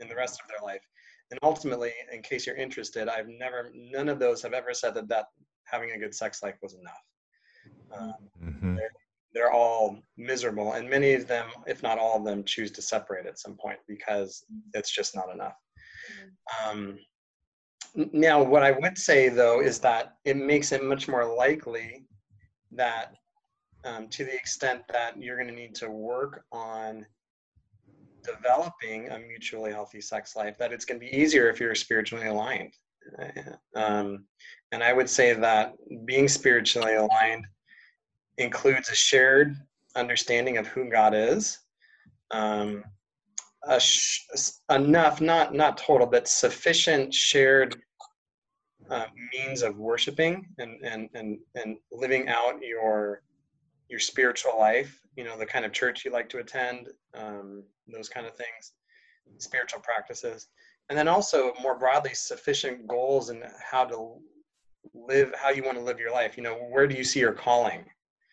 [0.00, 0.82] in the rest of their life.
[1.30, 5.08] And ultimately in case you're interested i've never none of those have ever said that
[5.08, 5.26] that
[5.64, 7.02] having a good sex life was enough.
[7.96, 8.76] Um, hmm
[9.34, 13.26] they're all miserable and many of them if not all of them choose to separate
[13.26, 15.56] at some point because it's just not enough.
[16.64, 16.98] Um,
[18.12, 22.06] now what i would say though is that it makes it much more likely
[22.70, 23.14] that
[23.84, 27.06] um, to the extent that you're going to need to work on
[28.26, 32.26] developing a mutually healthy sex life that it's going to be easier if you're spiritually
[32.26, 32.72] aligned
[33.74, 34.24] um,
[34.72, 35.72] and i would say that
[36.04, 37.46] being spiritually aligned
[38.38, 39.56] includes a shared
[39.96, 41.58] understanding of who God is,
[42.30, 42.84] um,
[43.78, 44.20] sh-
[44.70, 47.76] enough, not not total, but sufficient shared
[48.90, 53.22] uh, means of worshiping and, and and and living out your
[53.88, 55.00] your spiritual life.
[55.16, 58.72] You know, the kind of church you like to attend, um, those kind of things,
[59.38, 60.48] spiritual practices,
[60.88, 64.18] and then also more broadly, sufficient goals and how to
[64.94, 66.36] live, how you want to live your life.
[66.36, 67.84] You know, where do you see your calling?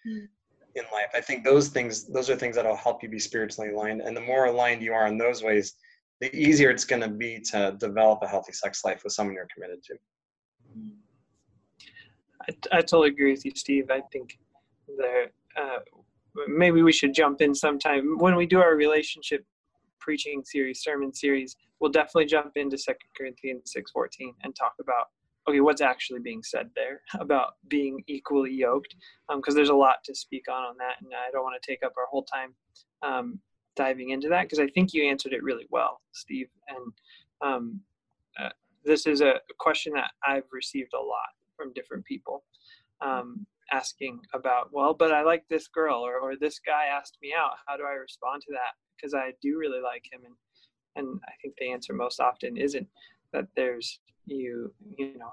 [0.08, 0.28] Mm
[0.76, 1.10] in life.
[1.13, 4.02] I think those things, those are things that'll help you be spiritually aligned.
[4.02, 5.76] And the more aligned you are in those ways,
[6.19, 9.48] the easier it's going to be to develop a healthy sex life with someone you're
[9.54, 9.96] committed to.
[12.41, 13.89] I, I totally agree with you, Steve.
[13.91, 14.38] I think
[14.98, 15.80] there, uh,
[16.48, 19.46] maybe we should jump in sometime when we do our relationship
[20.00, 21.56] preaching series, sermon series.
[21.80, 25.08] We'll definitely jump into Second Corinthians six fourteen and talk about
[25.48, 28.96] okay, what's actually being said there about being equally yoked?
[29.28, 31.72] Because um, there's a lot to speak on on that, and I don't want to
[31.72, 32.54] take up our whole time
[33.02, 33.39] um,
[33.76, 36.48] diving into that because I think you answered it really well, Steve.
[36.67, 36.93] And
[37.41, 37.80] um,
[38.39, 38.50] uh,
[38.86, 42.43] this is a question that I've received a lot from different people
[43.02, 47.33] um, asking about, well, but I like this girl, or, or this guy asked me
[47.38, 47.51] out.
[47.67, 48.73] How do I respond to that?
[48.95, 50.36] Because I do really like him, and
[50.95, 52.88] and I think the answer most often isn't
[53.31, 55.31] that there's you you know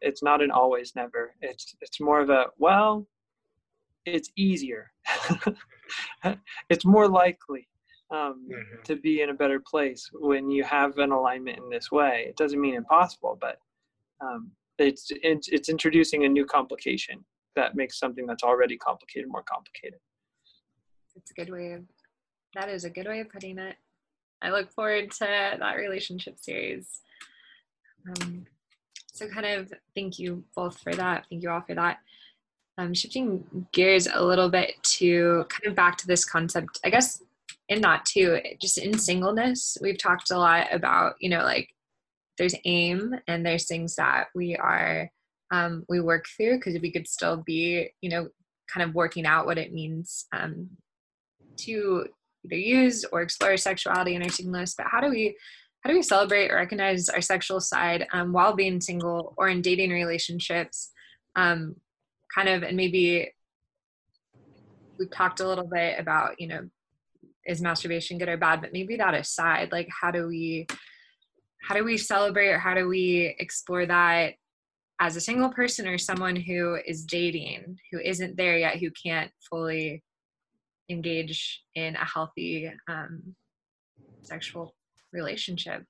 [0.00, 3.06] it's not an always never it's it's more of a well
[4.06, 4.90] it's easier
[6.70, 7.68] it's more likely
[8.10, 8.82] um, mm-hmm.
[8.84, 12.36] to be in a better place when you have an alignment in this way it
[12.36, 13.58] doesn't mean impossible but
[14.20, 17.24] um, it's, it's it's introducing a new complication
[17.56, 19.98] that makes something that's already complicated more complicated
[21.16, 21.82] it's a good way of
[22.54, 23.76] that is a good way of putting it
[24.42, 25.26] i look forward to
[25.58, 27.00] that relationship series
[28.08, 28.46] um,
[29.18, 31.26] so, kind of thank you both for that.
[31.28, 31.98] Thank you all for that.
[32.78, 37.20] Um, shifting gears a little bit to kind of back to this concept, I guess
[37.68, 41.68] in that too, just in singleness, we've talked a lot about, you know, like
[42.38, 45.10] there's aim and there's things that we are,
[45.50, 48.28] um, we work through because we could still be, you know,
[48.72, 50.68] kind of working out what it means um,
[51.56, 52.06] to
[52.44, 54.74] either use or explore sexuality in our singleness.
[54.76, 55.36] But how do we
[55.82, 59.62] how do we celebrate or recognize our sexual side um, while being single or in
[59.62, 60.90] dating relationships
[61.36, 61.76] um,
[62.34, 63.32] kind of and maybe
[64.98, 66.68] we talked a little bit about you know
[67.46, 70.66] is masturbation good or bad but maybe that aside like how do we
[71.62, 74.34] how do we celebrate or how do we explore that
[75.00, 79.30] as a single person or someone who is dating who isn't there yet who can't
[79.48, 80.02] fully
[80.90, 83.34] engage in a healthy um,
[84.22, 84.74] sexual
[85.12, 85.84] relationship.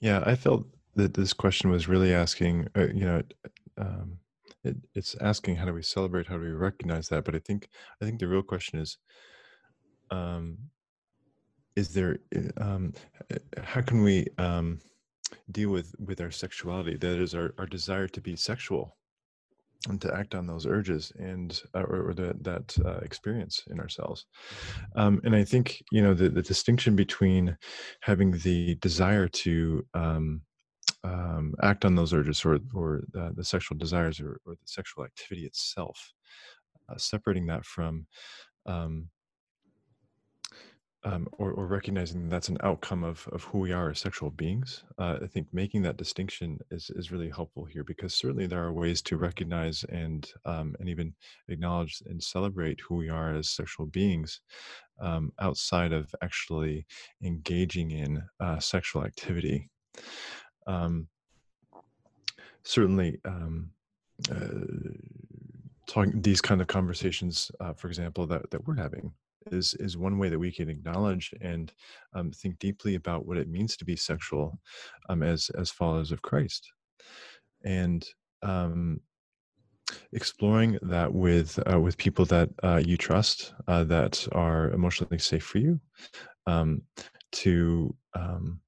[0.00, 3.22] Yeah, I felt that this question was really asking, uh, you know,
[3.76, 4.18] um,
[4.64, 7.24] it, it's asking how do we celebrate, how do we recognize that?
[7.24, 7.68] But I think,
[8.00, 8.98] I think the real question is,
[10.10, 10.58] um,
[11.80, 12.92] is there, uh, um,
[13.64, 14.80] how can we um,
[15.50, 16.96] deal with with our sexuality?
[16.96, 18.96] That is our our desire to be sexual
[19.88, 23.80] and to act on those urges and uh, or, or the, that uh, experience in
[23.80, 24.26] ourselves
[24.94, 27.56] um, and i think you know the, the distinction between
[28.02, 30.42] having the desire to um,
[31.02, 35.02] um, act on those urges or or uh, the sexual desires or, or, the sexual
[35.02, 36.12] activity itself
[36.90, 38.06] uh, separating that from
[38.66, 39.08] um,
[41.04, 44.30] um, or, or, recognizing that that's an outcome of, of who we are as sexual
[44.30, 44.84] beings.
[44.98, 48.72] Uh, I think making that distinction is, is really helpful here because certainly there are
[48.72, 51.14] ways to recognize and um, and even
[51.48, 54.40] acknowledge and celebrate who we are as sexual beings
[55.00, 56.86] um, outside of actually
[57.24, 59.70] engaging in uh, sexual activity.
[60.66, 61.08] Um,
[62.62, 63.70] certainly, um,
[64.30, 64.92] uh,
[65.86, 69.12] talking these kind of conversations, uh, for example, that, that we're having
[69.50, 71.72] is is one way that we can acknowledge and
[72.14, 74.58] um, think deeply about what it means to be sexual
[75.08, 76.70] um, as as followers of Christ,
[77.64, 78.06] and
[78.42, 79.00] um,
[80.12, 85.44] exploring that with uh, with people that uh, you trust uh, that are emotionally safe
[85.44, 85.80] for you,
[86.46, 86.82] um,
[87.32, 88.60] to um,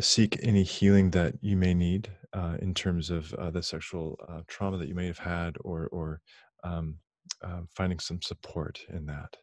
[0.00, 4.40] seek any healing that you may need uh, in terms of uh, the sexual uh,
[4.48, 6.20] trauma that you may have had or or
[6.64, 6.96] um,
[7.44, 9.36] um, finding some support in that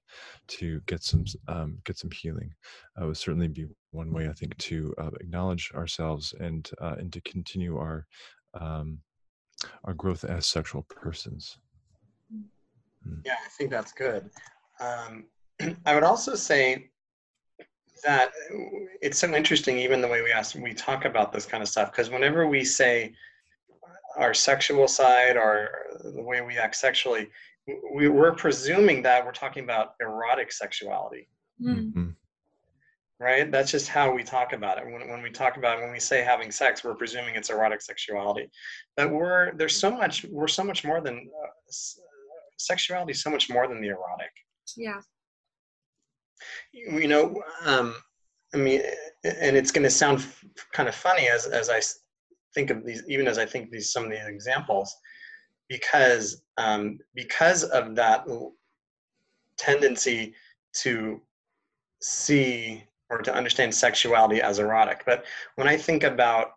[0.48, 2.52] to get some um, get some healing
[3.02, 7.12] uh, would certainly be one way I think to uh, acknowledge ourselves and uh, and
[7.14, 8.06] to continue our
[8.60, 9.00] um,
[9.84, 11.58] our growth as sexual persons.
[13.08, 13.22] Mm.
[13.26, 14.30] Yeah, I think that's good.
[14.80, 15.26] Um,
[15.86, 16.90] I would also say
[18.04, 18.66] that uh,
[19.02, 21.92] it's so interesting, even the way we ask, we talk about this kind of stuff,
[21.92, 23.14] because whenever we say
[24.18, 25.70] our sexual side or
[26.04, 27.30] the way we act sexually,
[27.96, 31.28] we, we're presuming that we're talking about erotic sexuality
[31.62, 31.94] Mm.
[31.94, 32.16] Mhm.
[33.20, 36.00] right that's just how we talk about it when, when we talk about when we
[36.00, 38.50] say having sex we're presuming it's erotic sexuality
[38.96, 41.50] but we're there's so much we're so much more than uh,
[42.58, 44.32] sexuality so much more than the erotic
[44.78, 45.02] Yeah.
[46.72, 47.96] you know um
[48.54, 48.82] i mean
[49.24, 52.00] and it's going to sound f- kind of funny as as i s-
[52.56, 54.96] think of these even as i think these some of these examples
[55.70, 58.26] because um because of that
[59.58, 60.34] tendency
[60.74, 61.22] to
[62.02, 65.04] see or to understand sexuality as erotic.
[65.06, 66.52] But when i think about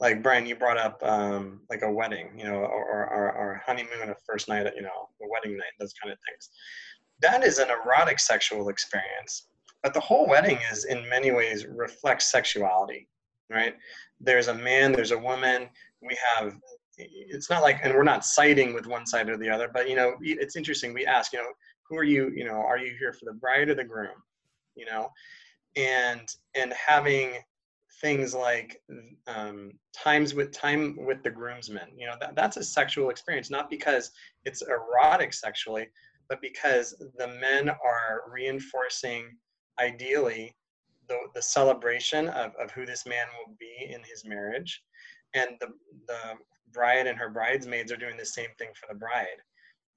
[0.00, 4.10] like brian you brought up um like a wedding you know or or, or, honeymoon
[4.10, 6.50] a first night you know a wedding night those kind of things.
[7.20, 9.48] That is an erotic sexual experience
[9.82, 13.08] but the whole wedding is in many ways reflects sexuality
[13.50, 13.74] right?
[14.20, 15.68] There's a man there's a woman
[16.02, 16.54] we have
[16.96, 19.96] it's not like and we're not siding with one side or the other but you
[19.96, 21.48] know it's interesting we ask you know
[21.88, 24.22] who are you you know are you here for the bride or the groom?
[24.76, 25.10] You know?
[25.76, 27.34] And and having
[28.00, 28.80] things like
[29.28, 33.70] um, times with time with the groomsmen you know that, that's a sexual experience not
[33.70, 34.10] because
[34.44, 35.86] it's erotic sexually
[36.28, 39.36] but because the men are reinforcing
[39.80, 40.54] ideally
[41.08, 44.82] the, the celebration of, of who this man will be in his marriage.
[45.34, 45.68] And the,
[46.06, 46.18] the
[46.74, 49.40] bride and her bridesmaids are doing the same thing for the bride.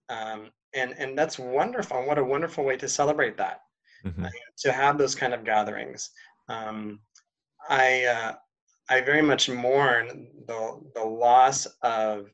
[0.10, 2.06] Um, and and that's wonderful.
[2.06, 3.62] What a wonderful way to celebrate that
[4.06, 4.30] Mhm.
[4.64, 6.12] to have those kind of gatherings.
[6.48, 7.02] Um,
[7.70, 8.36] i uh,
[8.90, 10.06] i very much mourn
[10.48, 10.62] the
[10.96, 12.32] the loss of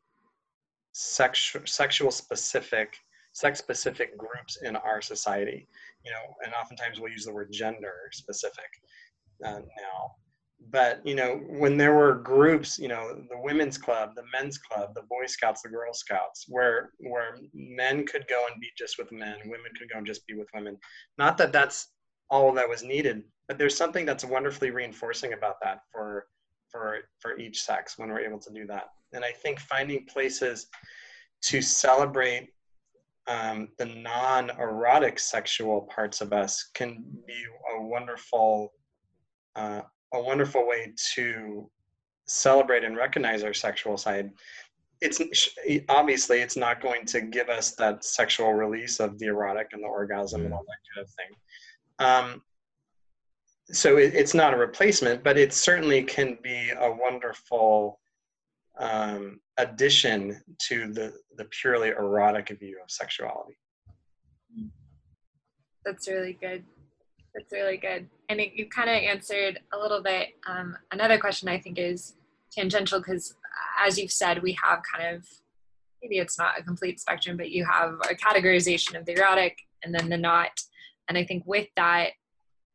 [0.94, 2.96] sexual sexual specific
[3.34, 5.68] sex specific groups in our society.
[6.06, 8.70] You know and oftentimes we'll use the word gender specific
[9.46, 10.16] uh, now
[10.74, 14.94] but you know when there were groups you know the women's club the men's club
[14.96, 19.12] the boy scouts the girl scouts where where men could go and be just with
[19.12, 20.78] men women could go and just be with women
[21.18, 21.88] not that that's
[22.30, 26.26] all that was needed but there's something that's wonderfully reinforcing about that for
[26.74, 28.90] for for each sex when we're able to do that.
[29.14, 30.68] And i think finding places
[31.44, 32.50] to celebrate
[33.28, 37.46] um, the non-erotic sexual parts of us can be
[37.78, 38.74] a wonderful
[39.56, 39.82] uh,
[40.14, 41.70] a wonderful way to
[42.26, 44.32] celebrate and recognize our sexual side.
[45.02, 45.22] It's
[45.90, 49.88] obviously it's not going to give us that sexual release of the erotic and the
[49.88, 52.34] orgasm and all that kind of thing.
[52.34, 52.42] Um,
[53.66, 58.00] so it, it's not a replacement but it certainly can be a wonderful
[58.80, 63.58] um, addition to the the purely erotic view of sexuality.
[65.86, 66.64] That's really good.
[67.34, 68.08] That's really good.
[68.30, 70.30] And it, you kind of answered a little bit.
[70.48, 72.14] Um, another question I think is
[72.52, 73.36] tangential because,
[73.80, 75.26] as you've said, we have kind of
[76.02, 79.96] maybe it's not a complete spectrum, but you have a categorization of the erotic and
[79.96, 80.62] then the not.
[81.10, 82.12] And I think with that,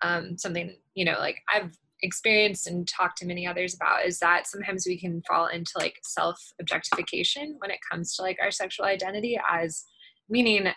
[0.02, 4.46] um, something you know, like I've experienced and talked to many others about is that
[4.46, 8.86] sometimes we can fall into like self objectification when it comes to like our sexual
[8.86, 9.84] identity as
[10.28, 10.68] meaning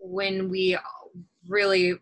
[0.00, 0.76] when we
[1.48, 1.94] really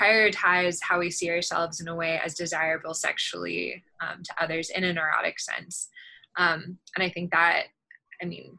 [0.00, 4.84] prioritize how we see ourselves in a way as desirable sexually um, to others in
[4.84, 5.88] an erotic sense.
[6.36, 7.64] Um, and I think that,
[8.20, 8.58] I mean,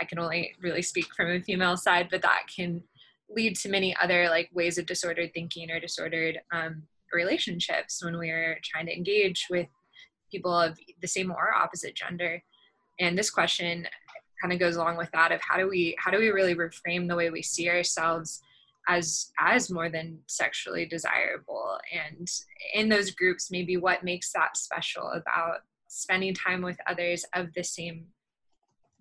[0.00, 2.82] I can only really speak from a female side, but that can
[3.30, 8.58] lead to many other like ways of disordered thinking or disordered um, relationships when we're
[8.64, 9.68] trying to engage with
[10.30, 12.42] people of the same or opposite gender.
[12.98, 13.86] And this question
[14.40, 17.08] kind of goes along with that of how do we how do we really reframe
[17.08, 18.42] the way we see ourselves
[18.88, 21.78] as as more than sexually desirable.
[21.92, 22.30] And
[22.74, 27.64] in those groups maybe what makes that special about spending time with others of the
[27.64, 28.06] same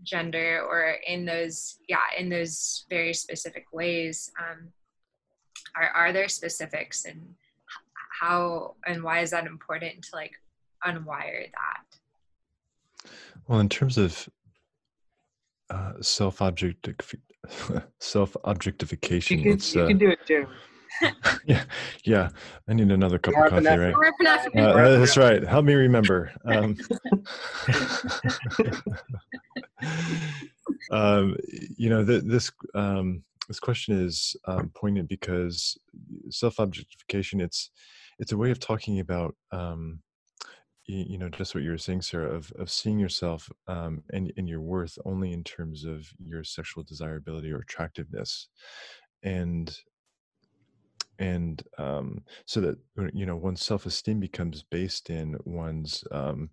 [0.03, 4.67] gender or in those yeah in those very specific ways um,
[5.75, 7.35] are, are there specifics and
[8.19, 10.33] how and why is that important to like
[10.85, 13.09] unwire that?
[13.47, 14.29] Well, in terms of
[15.69, 16.87] uh, self object
[17.99, 20.47] self objectification, You can, it's you uh, can do it, too.
[21.45, 21.63] yeah,
[22.03, 22.29] yeah.
[22.67, 23.95] I need another cup of coffee, right?
[24.55, 25.43] Uh, that's right.
[25.43, 26.31] Help me remember.
[26.45, 26.77] Um,
[30.91, 31.35] um,
[31.77, 35.77] you know, th- this um, this question is um, poignant because
[36.29, 37.71] self objectification it's
[38.19, 39.99] it's a way of talking about um,
[40.85, 44.49] you, know just what you were saying, Sarah, of of seeing yourself um, and and
[44.49, 48.49] your worth only in terms of your sexual desirability or attractiveness,
[49.23, 49.75] and
[51.19, 56.49] and um, so that uh, you know one's self-esteem becomes based in one's um,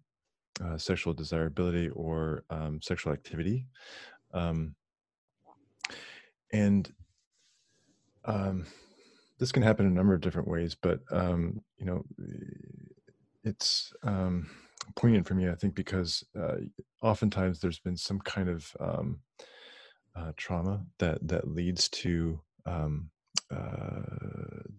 [0.64, 3.66] uh, sexual desirability or um, sexual activity.
[4.32, 4.74] Um,
[6.52, 6.92] and
[8.24, 8.66] um,
[9.38, 12.04] this can happen in a number of different ways, but um, you know,
[13.44, 14.48] it's um,
[14.96, 16.56] poignant for me, I think, because uh,
[17.02, 19.20] oftentimes there's been some kind of um,
[20.16, 23.10] uh, trauma that that leads to um,
[23.50, 24.00] uh,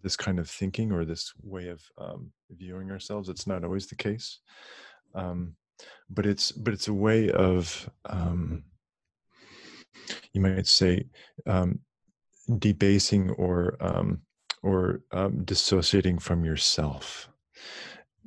[0.02, 3.30] this kind of thinking or this way of um, viewing ourselves.
[3.30, 4.40] It's not always the case,
[5.16, 5.56] um,
[6.10, 8.64] but it's but it's a way of um,
[10.34, 11.06] you might say
[12.58, 13.78] debasing or
[14.64, 15.02] or
[15.46, 17.30] dissociating from yourself.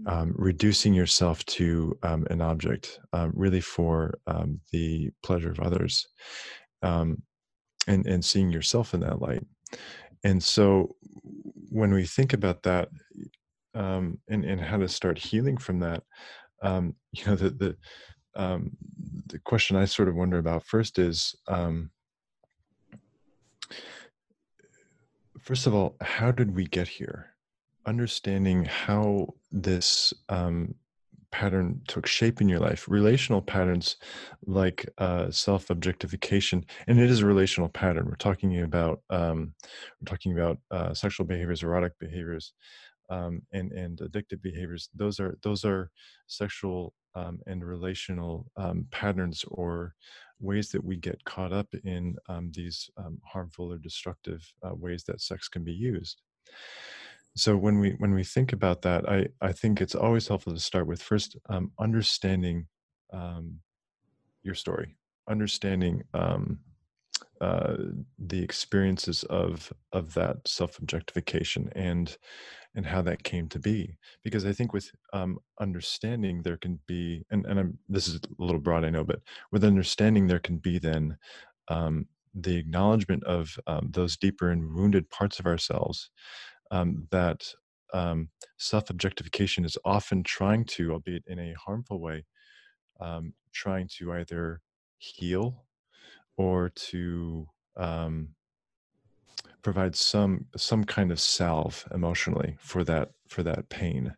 [0.07, 6.09] Um, reducing yourself to um, an object, um, really for um, the pleasure of others,
[6.83, 7.23] um,
[7.87, 9.47] and and seeing yourself in that light.
[10.25, 10.97] And so,
[11.71, 12.89] when we think about that,
[13.75, 16.03] um, and and how to start healing from that,
[16.65, 17.77] you know, the the
[19.27, 21.37] the question I sort of wonder about first is
[25.45, 27.34] first of all, how did we get here?
[27.87, 30.75] Understanding how this um,
[31.31, 33.97] pattern took shape in your life, relational patterns
[34.47, 38.07] like uh, self objectification, and it is a relational pattern.
[38.07, 39.53] We're talking about um,
[40.01, 42.53] we're talking about uh, sexual behaviors, erotic behaviors,
[43.11, 44.89] um, and and addictive behaviors.
[44.95, 45.91] Those are those are
[46.27, 49.95] sexual um, and relational um, patterns or
[50.41, 55.05] ways that we get caught up in um, these um, harmful or destructive uh, ways
[55.05, 56.23] that sex can be used
[57.37, 60.61] so when we when we think about that i i think it's always helpful to
[60.61, 62.67] start with first um, understanding
[63.13, 63.59] um,
[64.43, 64.97] your story
[65.29, 66.59] understanding um,
[67.41, 67.77] uh,
[68.19, 72.17] the experiences of of that self objectification and
[72.77, 73.97] and how that came to be.
[74.23, 78.43] Because i think with um, understanding there can be and, and I'm, this is a
[78.43, 79.21] little broad i know but
[79.53, 81.17] with understanding there can be then
[81.69, 86.11] um, the acknowledgement of um, those deeper and wounded parts of ourselves
[86.71, 87.47] um, that
[87.93, 92.25] um, self-objectification is often trying to albeit in a harmful way
[93.01, 94.61] um, trying to either
[94.99, 95.65] heal
[96.37, 97.47] or to
[97.77, 98.29] um,
[99.63, 104.15] provide some some kind of salve emotionally for that for that pain.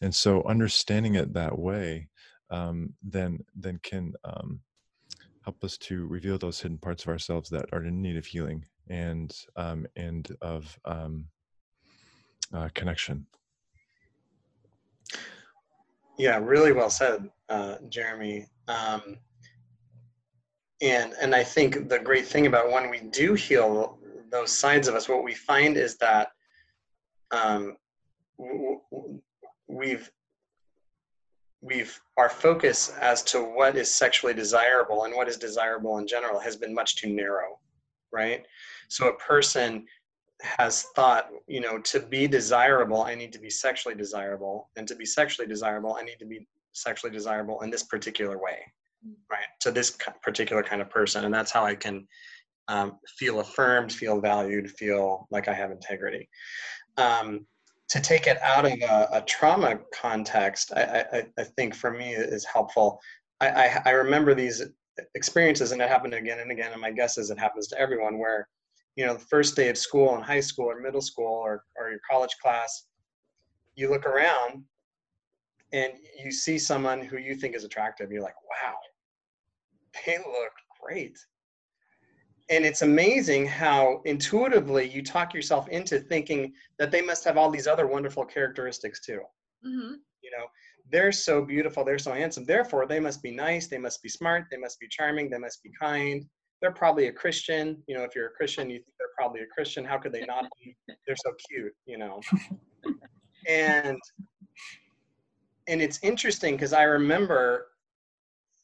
[0.00, 2.08] And so understanding it that way
[2.50, 4.60] um, then then can um,
[5.42, 8.64] help us to reveal those hidden parts of ourselves that are in need of healing
[8.88, 11.26] and um, and of um,
[12.52, 13.26] uh, connection
[16.18, 19.16] yeah really well said uh, jeremy um,
[20.82, 23.98] and and i think the great thing about when we do heal
[24.34, 26.32] those sides of us, what we find is that
[27.30, 27.76] um,
[29.68, 30.10] we've
[31.60, 36.40] we've our focus as to what is sexually desirable and what is desirable in general
[36.40, 37.60] has been much too narrow,
[38.12, 38.44] right?
[38.88, 39.86] So a person
[40.44, 44.94] has thought, you know, to be desirable, I need to be sexually desirable, and to
[44.94, 48.58] be sexually desirable, I need to be sexually desirable in this particular way,
[49.06, 49.14] mm.
[49.30, 49.46] right?
[49.60, 52.06] To this particular kind of person, and that's how I can
[52.68, 56.28] um, feel affirmed, feel valued, feel like I have integrity.
[56.96, 57.46] Um,
[57.90, 62.14] to take it out of a, a trauma context, I, I, I, think for me
[62.14, 62.98] is helpful.
[63.40, 64.62] I, I, I remember these
[65.14, 66.72] experiences, and it happened again and again.
[66.72, 68.48] And my guess is it happens to everyone, where
[68.96, 71.90] you know the first day of school in high school or middle school or, or
[71.90, 72.86] your college class,
[73.74, 74.64] you look around
[75.72, 75.92] and
[76.22, 78.12] you see someone who you think is attractive.
[78.12, 78.74] You're like, wow,
[80.06, 81.18] they look great
[82.50, 87.50] and it's amazing how intuitively you talk yourself into thinking that they must have all
[87.50, 89.20] these other wonderful characteristics too
[89.66, 89.94] mm-hmm.
[90.22, 90.46] you know
[90.90, 94.44] they're so beautiful they're so handsome therefore they must be nice they must be smart
[94.50, 96.24] they must be charming they must be kind
[96.64, 99.46] they're probably a christian you know if you're a christian you think they're probably a
[99.54, 100.74] christian how could they not be
[101.06, 102.22] they're so cute you know
[103.46, 103.98] and
[105.68, 107.66] and it's interesting because i remember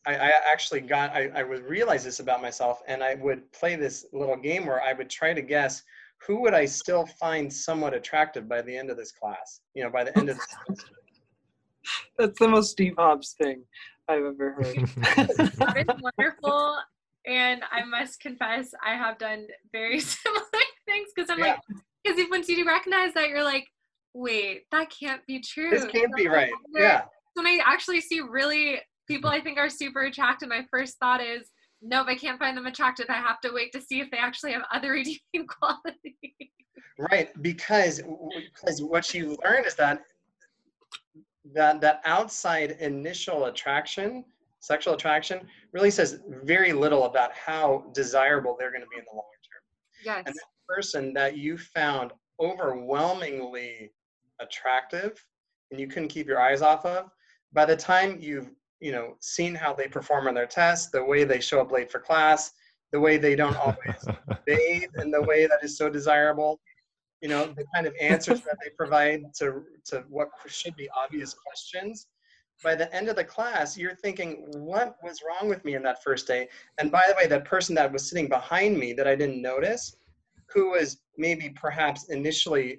[0.06, 3.76] I, I actually got I, I would realize this about myself and I would play
[3.76, 5.82] this little game where I would try to guess
[6.26, 9.90] who would I still find somewhat attractive by the end of this class, you know,
[9.90, 10.46] by the end of this
[12.18, 13.62] That's the most Steve Hobbs thing
[14.08, 14.88] I've ever heard.
[15.76, 16.78] it's wonderful.
[17.26, 20.44] And I must confess, I have done very similar
[20.86, 21.44] things because I'm yeah.
[21.46, 21.60] like,
[22.02, 23.66] because once you do recognize that, you're like,
[24.14, 25.70] wait, that can't be true.
[25.70, 26.52] This can't be right.
[26.74, 27.02] Yeah.
[27.34, 31.50] When I actually see really people I think are super attractive, my first thought is,
[31.82, 33.06] nope, I can't find them attractive.
[33.08, 36.50] I have to wait to see if they actually have other redeeming qualities.
[36.98, 38.02] Right, because
[38.54, 40.02] because what you learn is that
[41.54, 44.24] that that outside initial attraction,
[44.60, 49.14] sexual attraction, really says very little about how desirable they're going to be in the
[49.14, 49.62] long term.
[50.04, 50.22] Yes.
[50.26, 53.92] And that person that you found overwhelmingly
[54.40, 55.22] attractive
[55.70, 57.10] and you couldn't keep your eyes off of,
[57.52, 58.50] by the time you've
[58.80, 61.90] you know seen how they perform on their tests, the way they show up late
[61.90, 62.52] for class,
[62.92, 64.04] the way they don't always
[64.46, 66.60] bathe in the way that is so desirable,
[67.20, 71.34] you know, the kind of answers that they provide to to what should be obvious
[71.34, 72.06] questions.
[72.62, 76.02] By the end of the class, you're thinking, what was wrong with me in that
[76.02, 76.48] first day?
[76.78, 79.96] And by the way, that person that was sitting behind me that I didn't notice,
[80.52, 82.78] who was maybe perhaps initially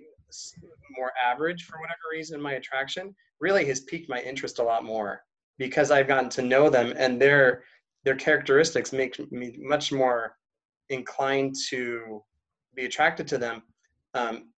[0.97, 5.23] more average for whatever reason my attraction, really has piqued my interest a lot more
[5.57, 7.63] because I've gotten to know them and their
[8.03, 10.35] their characteristics make me much more
[10.89, 12.23] inclined to
[12.73, 13.61] be attracted to them
[14.15, 14.49] um,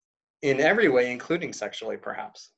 [0.42, 2.52] in every way, including sexually, perhaps.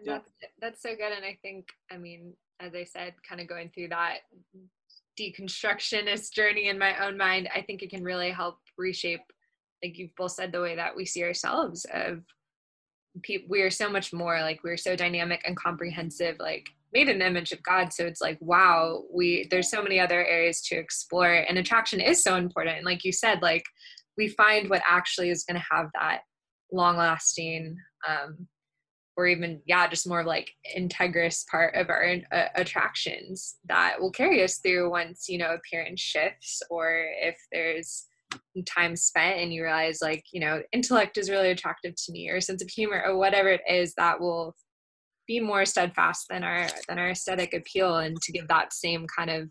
[0.00, 0.18] And Yeah.
[0.18, 1.12] that's that's so good.
[1.12, 4.20] And I think, I mean, as I said, kind of going through that
[5.18, 9.24] deconstructionist journey in my own mind, I think it can really help reshape,
[9.82, 11.86] like you've both said, the way that we see ourselves.
[11.92, 12.22] Of
[13.22, 17.18] people, we are so much more like we're so dynamic and comprehensive, like made in
[17.18, 17.92] the image of God.
[17.92, 22.22] So it's like, wow, we there's so many other areas to explore, and attraction is
[22.22, 22.76] so important.
[22.78, 23.64] And like you said, like
[24.16, 26.20] we find what actually is going to have that
[26.72, 27.76] long lasting
[28.08, 28.46] um,
[29.20, 34.42] or even yeah just more like integrous part of our uh, attractions that will carry
[34.42, 38.06] us through once you know appearance shifts or if there's
[38.66, 42.40] time spent and you realize like you know intellect is really attractive to me or
[42.40, 44.54] sense of humor or whatever it is that will
[45.26, 47.98] be more steadfast than our than our aesthetic appeal.
[47.98, 49.50] And to give that same kind of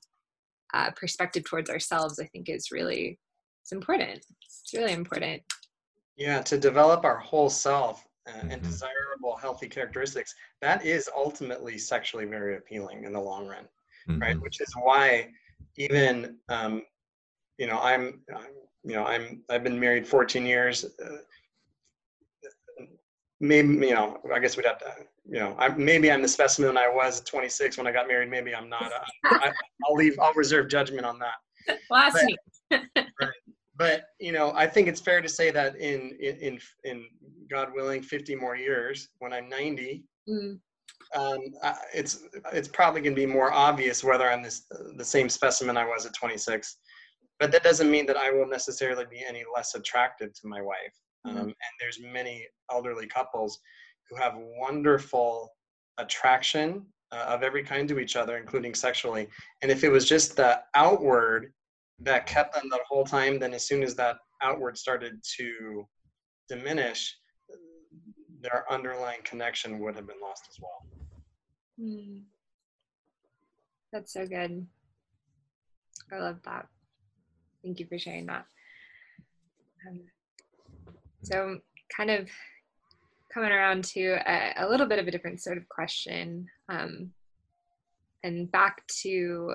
[0.74, 3.18] uh, perspective towards ourselves i think is really
[3.70, 4.26] it's important.
[4.42, 5.44] It's really important.
[6.18, 8.64] Yeah, to develop our whole self uh, and Mhm.
[8.64, 13.68] desirable, healthy characteristics, that is ultimately sexually very appealing in the long run,
[14.20, 14.36] right?
[14.36, 14.42] Mhm.
[14.42, 15.32] Which is why
[15.78, 16.86] even, um,
[17.58, 18.48] you know, I'm, I'm,
[18.84, 20.86] you know, I'm, I've been married 14 years.
[20.86, 21.18] Uh,
[23.40, 24.94] maybe, you know, I guess we'd have to,
[25.26, 28.30] you know, I, maybe I'm the specimen I was at 26 when I got married.
[28.30, 28.92] Maybe I'm not.
[28.92, 29.52] Uh, I,
[29.86, 33.06] I'll leave, I'll reserve judgment on that last But- week
[33.80, 37.06] but you know i think it's fair to say that in in in,
[37.50, 40.60] god willing 50 more years when i'm 90 Mm,
[41.16, 42.20] um, I- it's
[42.54, 44.66] it's probably going to be more obvious whether i'm this
[44.98, 46.78] the same specimen i was at 26
[47.40, 50.94] but that doesn't mean that i will necessarily be any less attractive to my wife.
[51.26, 51.42] Um, Mhm.
[51.44, 53.60] and there's many elderly couples
[54.08, 55.50] who have wonderful
[55.98, 59.28] attraction uh, of every kind to each other including sexually.
[59.62, 61.52] And if it was just the outward
[62.02, 65.86] that kept them the whole time then as soon as that outward started to
[66.48, 67.18] diminish
[68.42, 70.86] their underlying connection would have been lost as well.
[71.80, 72.24] Mm.
[73.92, 74.66] that's so good.
[76.12, 76.68] I love that.
[77.64, 78.46] Thank you for sharing that.
[79.88, 80.02] Um,
[81.24, 81.60] so
[81.96, 82.30] kind of
[83.34, 87.12] coming around to a, a little bit of a different sort of question um,
[88.24, 89.54] and back to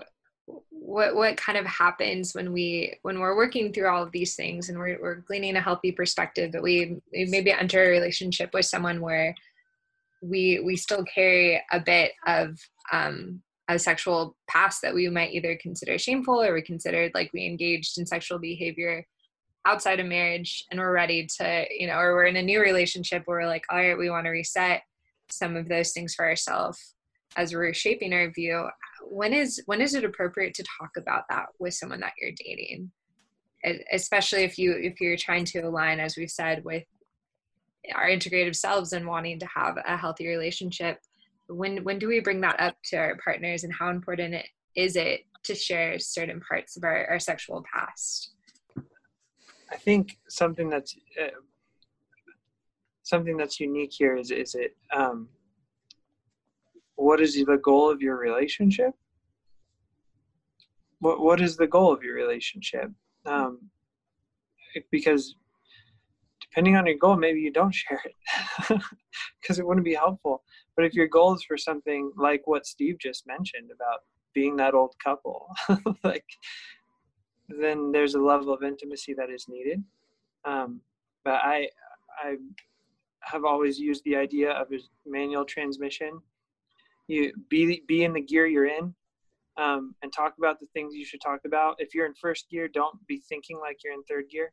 [0.70, 4.68] what what kind of happens when we when we're working through all of these things
[4.68, 8.66] and we're, we're gleaning a healthy perspective that we, we maybe enter a relationship with
[8.66, 9.34] someone where
[10.22, 12.58] we we still carry a bit of
[12.92, 17.46] um, a sexual past that we might either consider shameful or we considered like we
[17.46, 19.06] engaged in sexual behavior
[19.66, 23.22] outside of marriage and we're ready to you know or we're in a new relationship
[23.24, 24.82] where we're like all right we want to reset
[25.30, 26.94] some of those things for ourselves
[27.36, 28.68] as we're shaping our view
[29.10, 32.90] when is when is it appropriate to talk about that with someone that you're dating?
[33.92, 36.84] Especially if you if you're trying to align as we've said with
[37.94, 40.98] our integrative selves and wanting to have a healthy relationship.
[41.48, 44.46] When when do we bring that up to our partners and how important it
[44.76, 48.30] is it to share certain parts of our, our sexual past?
[49.70, 51.28] I think something that's uh,
[53.02, 55.28] something that's unique here is is it um,
[56.96, 58.92] what is the goal of your relationship?
[61.00, 62.90] What what is the goal of your relationship?
[63.26, 63.70] Um,
[64.90, 65.36] because
[66.40, 68.82] depending on your goal, maybe you don't share it
[69.40, 70.42] because it wouldn't be helpful.
[70.76, 74.00] But if your goal is for something like what Steve just mentioned about
[74.34, 75.48] being that old couple,
[76.04, 76.24] like
[77.48, 79.82] then there's a level of intimacy that is needed.
[80.44, 80.80] Um,
[81.24, 81.68] but I,
[82.22, 82.36] I
[83.20, 86.20] have always used the idea of a manual transmission.
[87.06, 88.94] You be be in the gear you're in,
[89.56, 91.76] um, and talk about the things you should talk about.
[91.78, 94.52] If you're in first gear, don't be thinking like you're in third gear,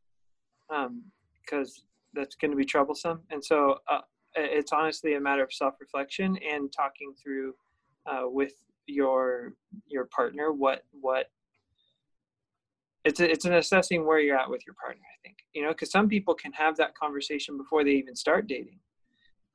[0.69, 1.83] because
[2.13, 3.21] that's going to be troublesome.
[3.29, 4.01] And so uh,
[4.35, 7.53] it's honestly a matter of self-reflection and talking through
[8.05, 8.53] uh, with
[8.87, 9.53] your
[9.87, 11.27] your partner what what
[13.05, 15.01] it's a, it's an assessing where you're at with your partner.
[15.01, 18.47] I think you know because some people can have that conversation before they even start
[18.47, 18.79] dating,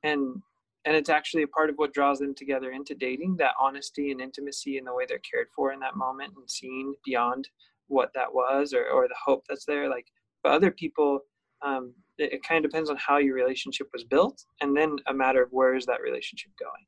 [0.03, 0.41] and
[0.85, 4.21] and it's actually a part of what draws them together into dating that honesty and
[4.21, 7.47] intimacy and the way they're cared for in that moment and seen beyond
[7.87, 10.07] what that was or, or the hope that's there like
[10.43, 11.19] but other people
[11.65, 15.13] um, it, it kind of depends on how your relationship was built and then a
[15.13, 16.85] matter of where is that relationship going.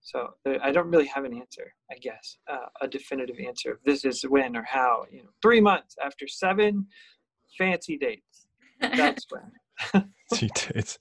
[0.00, 4.06] So i don't really have an answer i guess uh, a definitive answer of this
[4.06, 6.86] is when or how you know three months after seven
[7.56, 8.46] fancy dates.
[8.80, 9.50] That's when
[10.64, 10.98] dates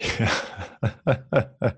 [0.00, 0.34] yeah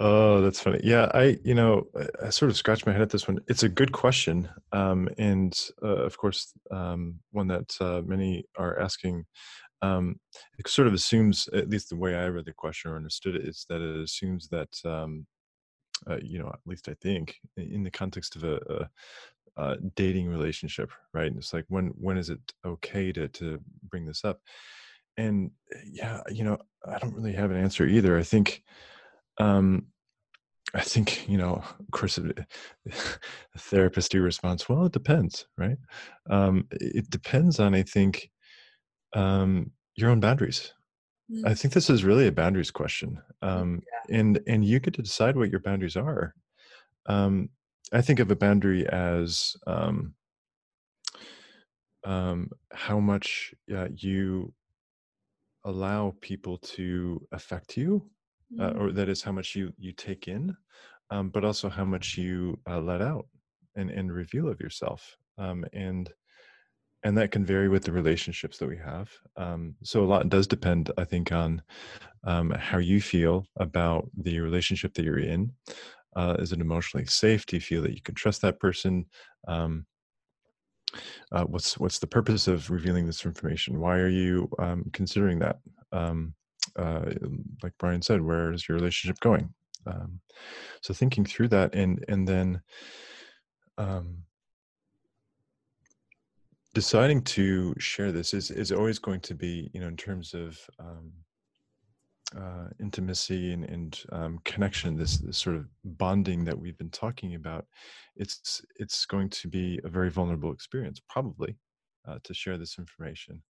[0.00, 0.80] Oh, that's funny.
[0.82, 1.86] Yeah, I, you know,
[2.20, 3.38] I sort of scratched my head at this one.
[3.46, 8.78] It's a good question, um, and uh, of course, um, one that uh, many are
[8.80, 9.24] asking.
[9.82, 10.16] Um,
[10.58, 13.46] it sort of assumes, at least the way I read the question or understood it,
[13.46, 15.26] is that it assumes that, um,
[16.10, 18.56] uh, you know, at least I think, in the context of a,
[19.56, 21.26] a, a dating relationship, right?
[21.28, 23.60] And it's like when when is it okay to to
[23.94, 24.40] bring this up?
[25.16, 25.52] And
[25.86, 28.18] yeah, you know, I don't really have an answer either.
[28.18, 28.64] I think
[29.38, 29.86] um,
[30.74, 32.44] I think you know, of course, the
[33.58, 34.68] therapist response.
[34.68, 35.78] Well, it depends, right?
[36.28, 38.30] Um, it depends on, I think,
[39.14, 40.72] um, your own boundaries.
[41.30, 41.46] Mm-hmm.
[41.46, 43.80] I think this is really a boundaries question, um,
[44.10, 44.18] yeah.
[44.18, 46.34] and and you get to decide what your boundaries are.
[47.06, 47.50] Um,
[47.92, 50.14] I think of a boundary as um,
[52.04, 54.52] um, how much uh, you
[55.64, 58.04] allow people to affect you
[58.60, 60.54] uh, or that is how much you you take in
[61.10, 63.26] um, but also how much you uh, let out
[63.76, 66.12] and and reveal of yourself um, and
[67.02, 70.46] and that can vary with the relationships that we have um, so a lot does
[70.46, 71.62] depend i think on
[72.24, 75.50] um, how you feel about the relationship that you're in
[76.16, 77.44] uh, is it emotionally safe?
[77.46, 79.06] Do you feel that you can trust that person?
[79.48, 79.86] Um,
[81.32, 85.58] uh, what's what's the purpose of revealing this information why are you um, considering that
[85.92, 86.34] um,
[86.76, 87.04] uh,
[87.62, 89.52] like Brian said, where is your relationship going?
[89.86, 90.20] Um,
[90.80, 92.60] so thinking through that and and then
[93.76, 94.18] um,
[96.72, 100.58] deciding to share this is is always going to be you know in terms of
[100.78, 101.12] um,
[102.36, 107.34] uh, intimacy and, and um, connection this, this sort of bonding that we've been talking
[107.34, 107.66] about
[108.16, 111.56] it's it's going to be a very vulnerable experience probably
[112.08, 113.42] uh, to share this information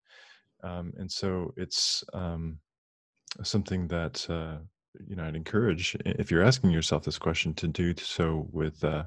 [0.64, 2.58] um, and so it's um,
[3.42, 4.58] something that uh,
[5.08, 9.04] you know I'd encourage if you're asking yourself this question to do so with uh,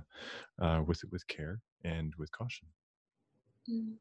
[0.61, 2.67] uh, with with care and with caution.
[3.71, 3.95] Mm.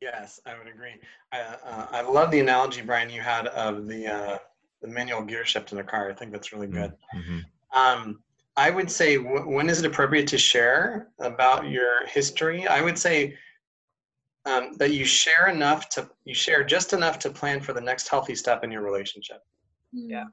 [0.00, 0.94] Yes, I would agree.
[1.32, 4.38] I, uh, I love the analogy, Brian, you had of the uh,
[4.82, 6.10] the manual gear shift in a car.
[6.10, 6.92] I think that's really good.
[7.14, 7.38] Mm-hmm.
[7.78, 8.20] Um,
[8.56, 12.66] I would say, w- when is it appropriate to share about your history?
[12.66, 13.36] I would say
[14.48, 18.08] um, that you share enough to you share just enough to plan for the next
[18.08, 19.42] healthy step in your relationship
[19.92, 20.24] yeah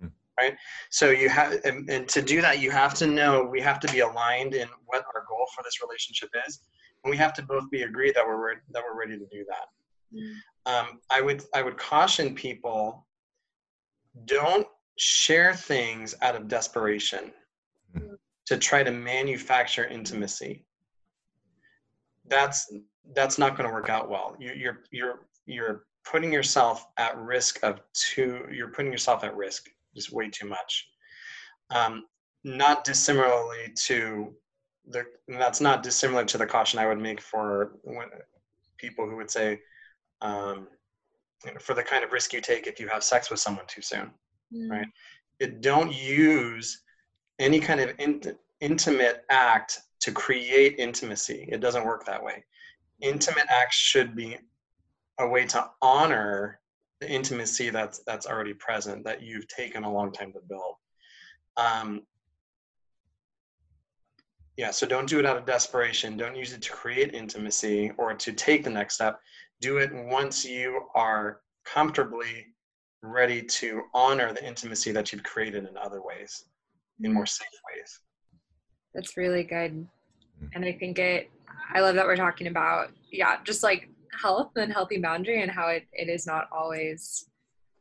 [0.00, 0.08] hmm.
[0.38, 0.54] right
[0.90, 3.90] so you have and, and, to do that you have to know we have to
[3.92, 6.60] be aligned in what our goal for this relationship is
[7.04, 9.44] and we have to both be agreed that we're re- that we're ready to do
[9.48, 10.34] that mm.
[10.66, 13.06] um, i would i would caution people
[14.24, 17.32] don't share things out of desperation
[17.96, 18.16] mm.
[18.46, 20.64] to try to manufacture intimacy
[22.28, 22.72] that's
[23.14, 24.36] that's not going to work out well.
[24.38, 28.46] You, you're you're you're putting yourself at risk of too.
[28.50, 30.88] You're putting yourself at risk just way too much.
[31.70, 32.04] Um,
[32.44, 34.34] not dissimilarly to
[34.88, 35.04] the.
[35.28, 38.08] That's not dissimilar to the caution I would make for when,
[38.76, 39.60] people who would say,
[40.20, 40.68] um,
[41.60, 44.10] for the kind of risk you take if you have sex with someone too soon,
[44.52, 44.70] mm.
[44.70, 44.86] right?
[45.40, 46.82] It don't use
[47.38, 48.22] any kind of in,
[48.60, 51.48] intimate act to create intimacy.
[51.50, 52.44] It doesn't work that way
[53.00, 54.36] intimate acts should be
[55.18, 56.60] a way to honor
[57.00, 60.74] the intimacy that's that's already present that you've taken a long time to build
[61.56, 62.02] um,
[64.56, 68.14] yeah so don't do it out of desperation don't use it to create intimacy or
[68.14, 69.20] to take the next step
[69.60, 72.46] do it once you are comfortably
[73.02, 76.44] ready to honor the intimacy that you've created in other ways
[77.02, 78.00] in more safe ways.
[78.94, 79.86] That's really good.
[80.54, 81.30] And i think it
[81.74, 83.88] I love that we're talking about, yeah, just like
[84.20, 87.28] health and healthy boundary and how it, it is not always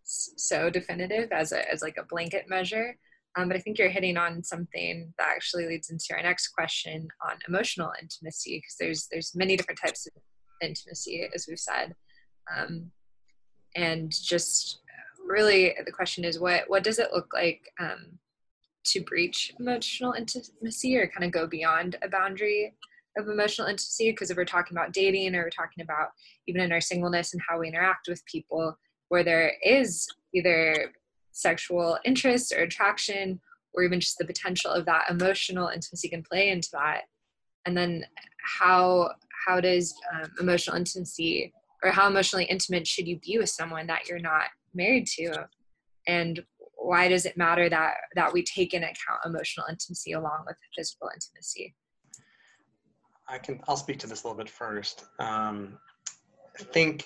[0.03, 2.97] so definitive as a, as like a blanket measure.
[3.35, 7.07] Um, but I think you're hitting on something that actually leads into our next question
[7.27, 10.13] on emotional intimacy, because there's there's many different types of
[10.63, 11.95] intimacy, as we've said,
[12.55, 12.91] um,
[13.75, 14.79] and just
[15.25, 18.19] really the question is what what does it look like um,
[18.85, 22.73] to breach emotional intimacy or kind of go beyond a boundary
[23.17, 24.11] of emotional intimacy?
[24.11, 26.09] Because if we're talking about dating or we're talking about
[26.47, 28.77] even in our singleness and how we interact with people
[29.09, 30.91] where there is either
[31.31, 33.39] sexual interest or attraction
[33.73, 37.03] or even just the potential of that emotional intimacy can play into that.
[37.65, 38.05] And then
[38.43, 39.11] how
[39.45, 44.07] how does um, emotional intimacy or how emotionally intimate should you be with someone that
[44.07, 45.47] you're not married to?
[46.07, 46.43] And
[46.75, 51.09] why does it matter that that we take into account emotional intimacy along with physical
[51.13, 51.73] intimacy?
[53.27, 55.05] I can i'll speak to this a little bit first.
[55.19, 55.77] Um,
[56.59, 57.05] i think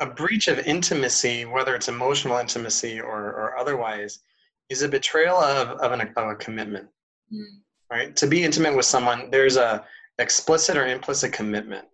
[0.00, 4.20] a breach of intimacy whether it's emotional intimacy or, or otherwise
[4.70, 6.88] is a betrayal of, of, an, of a commitment
[7.32, 7.44] mm.
[7.90, 8.14] right?
[8.16, 9.84] To be intimate with someone there's a
[10.20, 11.86] explicit or implicit commitment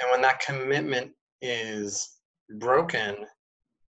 [0.00, 2.18] and when that commitment is
[2.58, 3.16] broken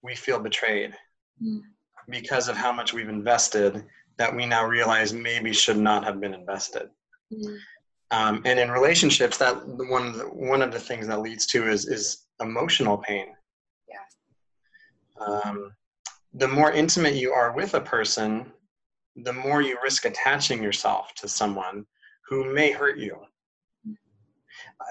[0.02, 0.94] we feel betrayed
[1.42, 1.60] mm.
[2.08, 3.84] because of how much we've invested
[4.18, 6.88] that we now realize maybe should not have been invested
[7.32, 7.56] mm.
[8.10, 11.68] um, and in relationships that one of the one of the things that leads to
[11.68, 13.26] is is emotional pain
[13.88, 15.72] yeah um,
[16.36, 18.52] the more intimate you are with a person,
[19.16, 21.86] the more you risk attaching yourself to someone
[22.28, 23.18] who may hurt you.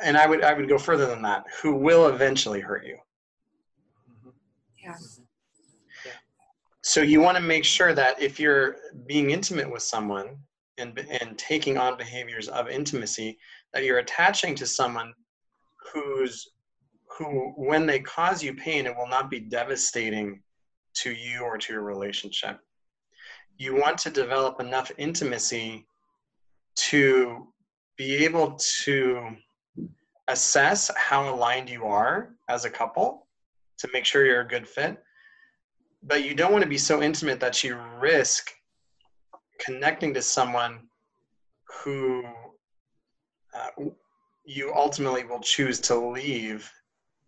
[0.03, 2.97] And I would I would go further than that, who will eventually hurt you.
[4.83, 4.95] Yeah.
[6.81, 8.75] So you want to make sure that if you're
[9.07, 10.37] being intimate with someone
[10.77, 13.37] and and taking on behaviors of intimacy,
[13.73, 15.13] that you're attaching to someone
[15.91, 16.49] who's
[17.17, 20.41] who when they cause you pain, it will not be devastating
[20.95, 22.59] to you or to your relationship.
[23.57, 25.87] You want to develop enough intimacy
[26.75, 27.47] to
[27.97, 29.35] be able to
[30.27, 33.27] assess how aligned you are as a couple
[33.77, 35.01] to make sure you're a good fit.
[36.03, 38.51] But you don't want to be so intimate that you risk
[39.59, 40.79] connecting to someone
[41.83, 42.23] who
[43.53, 43.85] uh,
[44.45, 46.69] you ultimately will choose to leave,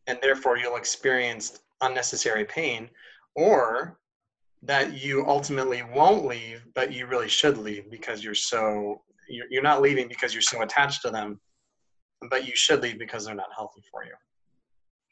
[0.08, 2.90] and therefore you'll experience unnecessary pain
[3.36, 3.98] or
[4.64, 9.82] that you ultimately won't leave, but you really should leave because you're so you're, not
[9.82, 11.40] leaving because you're so attached to them,
[12.30, 14.14] but you should leave because they're not healthy for you.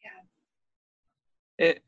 [0.03, 1.65] Yeah.
[1.67, 1.83] It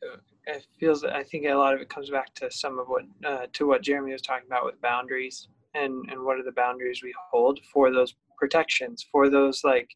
[0.46, 1.04] it feels.
[1.04, 3.82] I think a lot of it comes back to some of what uh, to what
[3.84, 7.92] Jeremy was talking about with boundaries and and what are the boundaries we hold for
[7.92, 9.90] those protections for those like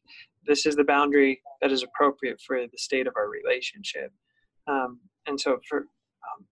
[0.48, 4.12] this is the boundary that is appropriate for the state of our relationship
[4.68, 6.46] um, and so for um,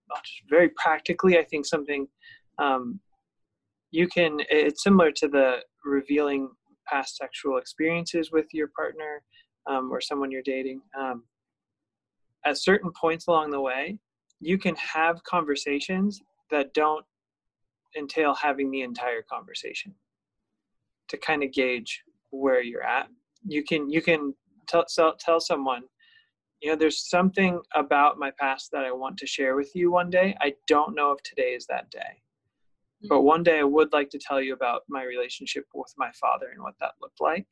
[0.49, 2.07] very practically, I think something
[2.57, 2.99] um,
[3.91, 6.49] you can, it's similar to the revealing
[6.87, 9.21] past sexual experiences with your partner
[9.67, 10.81] um, or someone you're dating.
[10.99, 11.23] Um,
[12.45, 13.99] at certain points along the way,
[14.39, 16.21] you can have conversations
[16.51, 17.05] that don't
[17.97, 19.93] entail having the entire conversation
[21.09, 23.07] to kind of gauge where you're at.
[23.43, 24.33] You can you can
[24.67, 25.83] tell tell tell someone
[26.61, 30.09] you know there's something about my past that i want to share with you one
[30.09, 32.21] day i don't know if today is that day.
[33.07, 36.47] But one day i would like to tell you about my relationship with my father
[36.53, 37.47] and what that looked like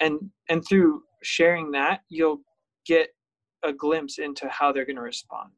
[0.00, 2.40] and and through sharing that you'll
[2.86, 3.08] get
[3.64, 5.52] a glimpse into how they're going to respond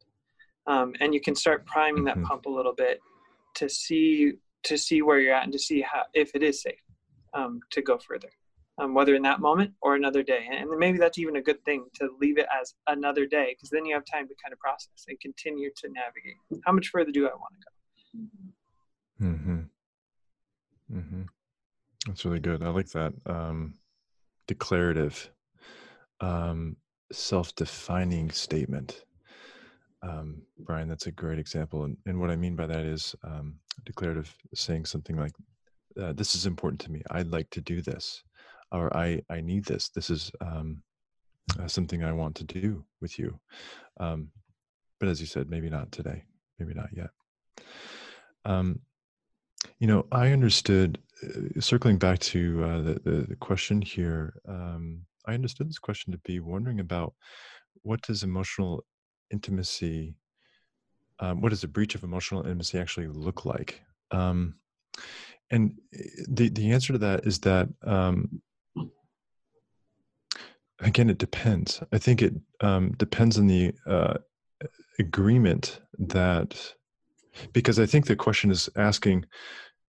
[0.67, 2.25] um, and you can start priming that mm-hmm.
[2.25, 3.01] pump a little bit
[3.55, 6.81] to see to see where you're at and to see how if it is safe
[7.35, 8.31] um, to go further
[8.79, 10.49] um, whether in that moment or another day.
[10.51, 13.85] And maybe that's even a good thing to leave it as another day because then
[13.85, 16.37] you have time to kind of process and continue to navigate.
[16.65, 18.54] How much further do I want to go?
[19.25, 19.61] Mm-hmm.
[20.93, 21.23] Mm-hmm.
[22.07, 22.63] That's really good.
[22.63, 23.13] I like that.
[23.27, 23.75] Um,
[24.47, 25.31] declarative,
[26.21, 26.77] um,
[27.13, 29.05] self defining statement.
[30.03, 31.85] Um, Brian, that's a great example.
[31.85, 33.55] And, and what I mean by that is um,
[33.87, 35.33] declarative saying something like,
[36.01, 37.03] uh, This is important to me.
[37.11, 38.23] I'd like to do this
[38.75, 39.89] or I I need this.
[39.89, 40.83] This is um,
[41.59, 43.39] uh, something I want to do with you.
[44.01, 44.31] Um,
[44.99, 46.25] but as you said, maybe not today.
[46.59, 47.11] Maybe not yet.
[49.79, 50.99] You know, I understood.
[51.23, 56.13] Uh, circling back to uh, the, the, the question here, um, I understood this question
[56.13, 57.15] to be wondering about
[57.83, 58.85] what does emotional
[59.31, 60.17] intimacy,
[61.21, 63.81] um, what does a breach of emotional intimacy actually look like?
[64.11, 64.57] Um,
[65.51, 65.99] and eh,
[66.29, 68.41] the the answer to that is that um,
[70.81, 74.15] again it depends i think it um, depends on the uh,
[74.99, 76.75] agreement that
[77.53, 79.25] because i think the question is asking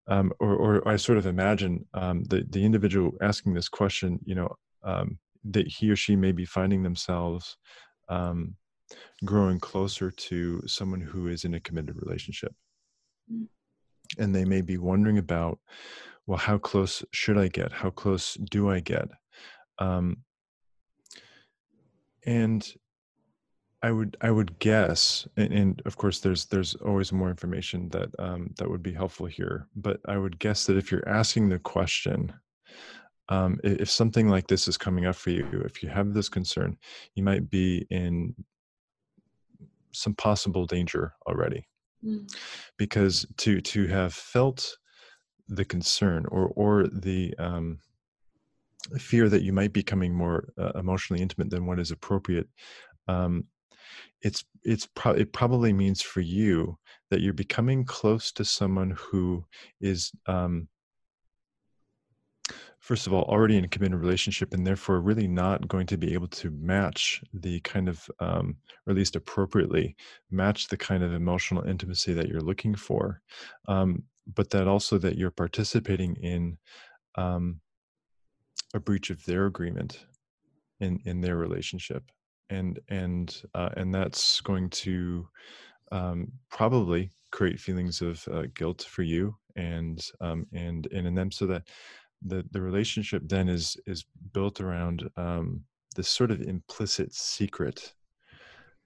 [0.08, 4.34] um, or, or i sort of imagine um, the, the individual asking this question you
[4.34, 4.48] know
[4.84, 7.56] um, that he or she may be finding themselves
[8.08, 8.54] um,
[9.24, 12.52] growing closer to someone who is in a committed relationship.
[13.32, 13.48] Mm.
[14.18, 15.58] and they may be wondering about
[16.28, 17.72] well how close should i get?
[17.72, 19.08] How close do i get?
[19.78, 20.18] Um,
[22.24, 22.66] and
[23.82, 28.08] I would I would guess, and, and, of course there's there's always more information that
[28.18, 29.68] um, that would be helpful here.
[29.76, 32.32] But I would guess that if you're asking the question,
[33.28, 36.78] um, if something like this is coming up for you, if you have this concern,
[37.14, 38.34] you might be in
[39.92, 41.66] some possible danger already,
[42.04, 42.26] mm.
[42.78, 44.78] because to to have felt
[45.48, 47.78] the concern or or the um,
[48.98, 52.48] fear that you might be becoming more uh, emotionally intimate than what is appropriate
[53.08, 53.44] um,
[54.22, 56.78] it's it's pro- it probably means for you
[57.10, 59.44] that you're becoming close to someone who
[59.80, 60.68] is um,
[62.80, 66.14] first of all already in a committed relationship and therefore really not going to be
[66.14, 68.56] able to match the kind of um,
[68.86, 69.96] or at least appropriately
[70.30, 73.20] match the kind of emotional intimacy that you're looking for
[73.68, 74.02] um,
[74.34, 76.56] but that also that you're participating in
[77.16, 77.60] um,
[78.74, 80.06] a breach of their agreement
[80.80, 82.04] in in their relationship
[82.50, 85.28] and and uh, and that's going to
[85.92, 91.30] um, probably create feelings of uh, guilt for you and um, and and in them
[91.30, 91.62] so that
[92.22, 95.62] the the relationship then is is built around um,
[95.94, 97.92] this sort of implicit secret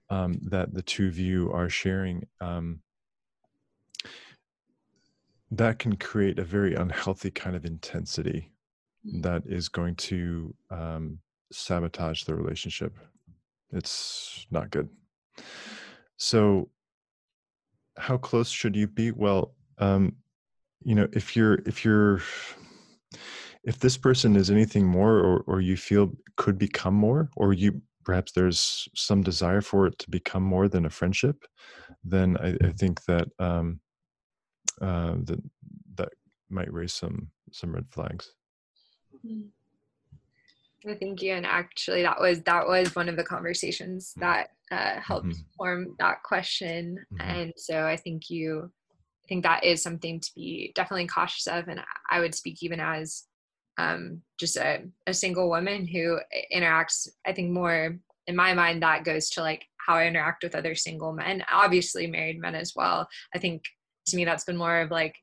[0.09, 2.81] um, that the two of you are sharing um,
[5.51, 8.51] that can create a very unhealthy kind of intensity
[9.05, 9.21] mm.
[9.21, 11.19] that is going to um,
[11.51, 12.97] sabotage the relationship
[13.71, 14.89] it's not good.
[16.17, 16.69] So,
[17.97, 19.11] how close should you be?
[19.11, 20.15] Well, um,
[20.83, 22.21] you know, if you're if you're
[23.63, 27.81] if this person is anything more, or or you feel could become more, or you
[28.03, 31.45] perhaps there's some desire for it to become more than a friendship,
[32.03, 33.79] then I, I think that um,
[34.81, 35.39] uh, that
[35.95, 36.09] that
[36.49, 38.33] might raise some some red flags.
[39.15, 39.47] Mm-hmm.
[40.83, 41.33] Thank you.
[41.33, 44.21] And actually, that was that was one of the conversations mm.
[44.21, 45.41] that uh, helped mm-hmm.
[45.57, 46.97] form that question.
[47.13, 47.29] Mm-hmm.
[47.29, 48.71] And so I think you,
[49.23, 51.67] I think that is something to be definitely cautious of.
[51.67, 53.25] And I would speak even as
[53.77, 56.19] um, just a, a single woman who
[56.53, 57.07] interacts.
[57.25, 60.75] I think more in my mind that goes to like how I interact with other
[60.75, 63.07] single men, obviously married men as well.
[63.35, 63.63] I think
[64.07, 65.15] to me that's been more of like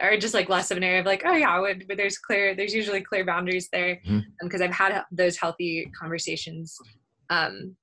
[0.00, 2.74] or just like less of an area of like oh yeah but there's clear there's
[2.74, 4.56] usually clear boundaries there because mm-hmm.
[4.56, 6.76] um, i've had those healthy conversations
[7.30, 7.76] um,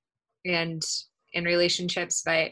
[0.46, 0.82] and
[1.34, 2.52] in relationships but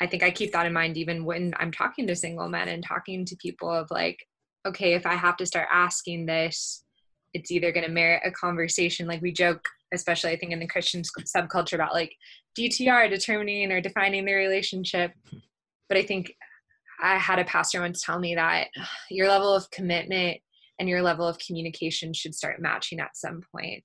[0.00, 2.84] i think i keep that in mind even when i'm talking to single men and
[2.84, 4.18] talking to people of like
[4.66, 6.84] okay if i have to start asking this
[7.32, 10.66] it's either going to merit a conversation like we joke especially i think in the
[10.66, 12.12] christian subculture about like
[12.58, 15.12] dtr determining or defining the relationship
[15.88, 16.34] but i think
[17.02, 18.68] I had a pastor once tell me that
[19.10, 20.38] your level of commitment
[20.78, 23.84] and your level of communication should start matching at some point.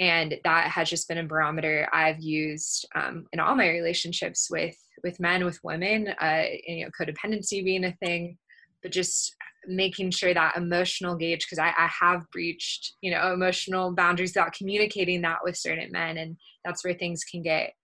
[0.00, 4.76] And that has just been a barometer I've used um, in all my relationships with
[5.04, 8.38] with men, with women, uh, you know, codependency being a thing,
[8.82, 9.36] but just
[9.66, 14.52] making sure that emotional gauge because I, I have breached you know emotional boundaries without
[14.52, 17.74] communicating that with certain men, and that's where things can get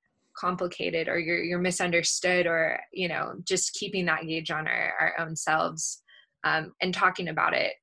[0.41, 5.15] complicated or you're you're misunderstood or you know just keeping that gauge on our, our
[5.21, 6.03] own selves
[6.45, 7.75] um, and talking about it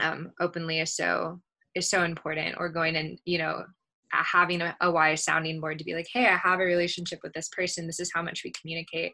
[0.00, 1.40] um, openly is so
[1.74, 2.56] is so important.
[2.58, 3.64] Or going and you know
[4.10, 7.32] having a, a wise sounding board to be like hey i have a relationship with
[7.32, 7.86] this person.
[7.86, 9.12] This is how much we communicate.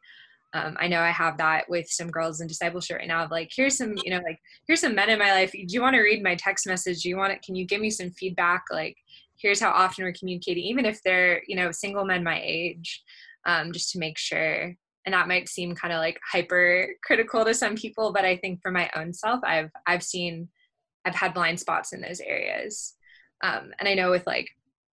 [0.52, 3.50] Um, i know i have that with some girls in discipleship right now of like
[3.54, 5.52] here's some you know like here's some men in my life.
[5.52, 7.02] Do you want to read my text message?
[7.02, 8.64] Do you want it can you give me some feedback?
[8.70, 8.96] Like
[9.41, 13.03] here's how often we're communicating even if they're you know single men my age
[13.47, 14.74] um, just to make sure.
[15.07, 18.61] And that might seem kind of like hyper critical to some people but i think
[18.61, 20.49] for my own self i've i've seen
[21.07, 22.95] i've had blind spots in those areas.
[23.43, 24.47] Um, and i know with like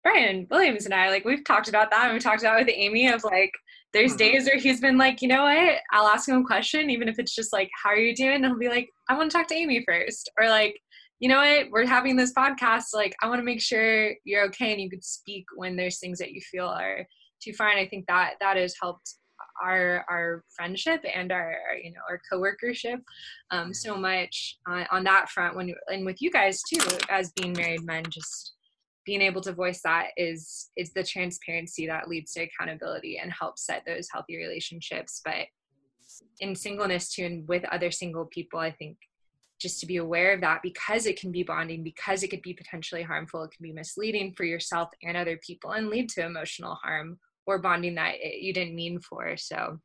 [0.04, 3.08] brian williams and i like we've talked about that and we talked about with amy
[3.08, 3.50] of like
[3.92, 4.18] there's mm-hmm.
[4.18, 5.78] days where he's been like you know what?
[5.90, 8.44] I'll ask him a question even if it's just like how are you doing and
[8.44, 10.80] he'll be like i want to talk to amy first or like
[11.18, 12.86] you know what, we're having this podcast.
[12.92, 16.18] Like, I want to make sure you're okay and you could speak when there's things
[16.18, 17.06] that you feel are
[17.42, 17.68] too far.
[17.68, 19.14] And I think that that has helped
[19.62, 23.00] our our friendship and our, you know our co-workership
[23.50, 27.52] um, so much on, on that front when and with you guys too as being
[27.52, 28.54] married men just
[29.04, 33.64] being able to voice that is is the transparency that leads to accountability and helps
[33.64, 35.46] set those healthy relationships but
[36.40, 38.96] in singleness too and with other single people i think
[39.60, 42.52] just to be aware of that because it can be bonding, because it could be
[42.52, 46.74] potentially harmful, it can be misleading for yourself and other people and lead to emotional
[46.82, 49.36] harm or bonding that it, you didn't mean for.
[49.36, 49.78] So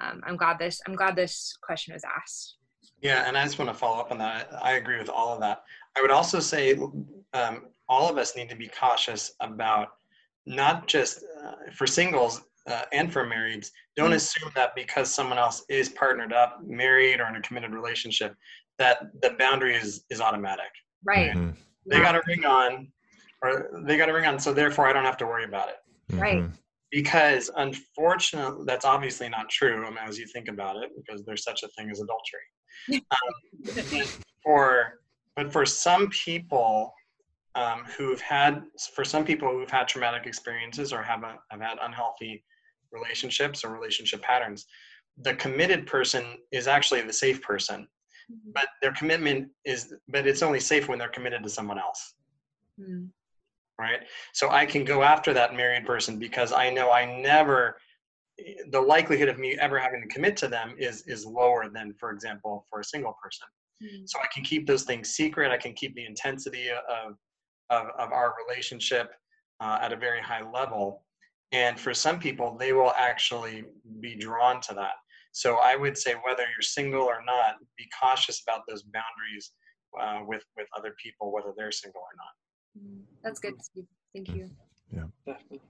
[0.00, 2.56] um, I'm glad this I'm glad this question was asked.
[3.00, 4.48] Yeah, and I just want to follow up on that.
[4.62, 5.64] I agree with all of that.
[5.96, 6.78] I would also say
[7.34, 9.88] um, all of us need to be cautious about
[10.46, 13.70] not just uh, for singles uh, and for marrieds.
[13.96, 14.14] Don't mm-hmm.
[14.14, 18.34] assume that because someone else is partnered up, married, or in a committed relationship,
[18.78, 20.70] that the boundary is is automatic.
[21.04, 21.30] Right.
[21.30, 21.50] Mm-hmm.
[21.86, 22.88] They got a ring on,
[23.42, 25.76] or they got a ring on, so therefore I don't have to worry about it.
[26.16, 26.38] Right.
[26.38, 26.54] Mm-hmm.
[26.90, 29.84] Because unfortunately, that's obviously not true.
[29.86, 33.02] I mean, as you think about it, because there's such a thing as adultery.
[33.10, 34.04] um,
[34.42, 35.00] for
[35.36, 36.92] but for some people
[37.54, 38.62] um, who've had,
[38.94, 42.44] for some people who've had traumatic experiences or have a, have had unhealthy
[42.92, 44.66] relationships or relationship patterns,
[45.18, 47.86] the committed person is actually the safe person.
[48.54, 52.14] But their commitment is but it's only safe when they're committed to someone else.
[52.80, 53.08] Mm.
[53.78, 54.00] right?
[54.32, 57.76] So i can go after that married person because i know i never
[58.70, 62.10] the likelihood of me ever having to commit to them is is lower than for
[62.10, 63.46] example for a single person.
[63.82, 64.02] Mm.
[64.06, 65.50] so i can keep those things secret.
[65.50, 67.16] I can keep the intensity of
[67.70, 69.10] of, of our relationship
[69.60, 71.04] uh, at a very high level.
[71.52, 73.64] And for some people they will actually
[74.00, 74.96] be drawn to that
[75.32, 79.52] so I would say whether you're single or not, be cautious about those boundaries
[80.00, 82.84] uh, with with other people, whether they're single or not.
[82.84, 83.54] Mm, that's good.
[84.14, 84.50] Thank you.
[84.94, 85.04] Yeah.
[85.26, 85.60] Definitely.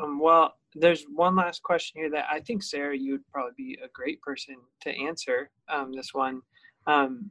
[0.00, 3.78] Um, well, there's one last question here that I think Sarah, you would probably be
[3.82, 6.40] a great person to answer um, this one.
[6.86, 7.30] Um,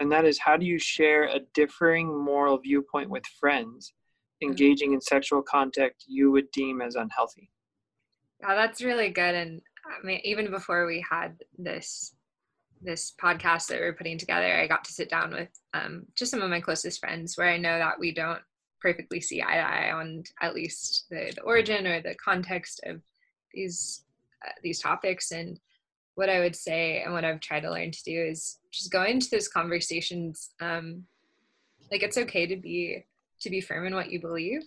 [0.00, 3.92] and that is how do you share a differing moral viewpoint with friends
[4.42, 4.50] mm-hmm.
[4.50, 7.50] engaging in sexual contact you would deem as unhealthy?
[8.40, 9.34] Yeah, that's really good.
[9.34, 12.14] And I mean, even before we had this
[12.80, 16.42] this podcast that we're putting together, I got to sit down with um, just some
[16.42, 18.40] of my closest friends where I know that we don't
[18.80, 23.00] perfectly see eye to eye on at least the, the origin or the context of
[23.52, 24.04] these
[24.46, 25.32] uh, these topics.
[25.32, 25.58] And
[26.14, 29.04] what I would say and what I've tried to learn to do is just go
[29.04, 30.50] into those conversations.
[30.60, 31.04] Um,
[31.90, 33.04] like it's okay to be
[33.40, 34.62] to be firm in what you believe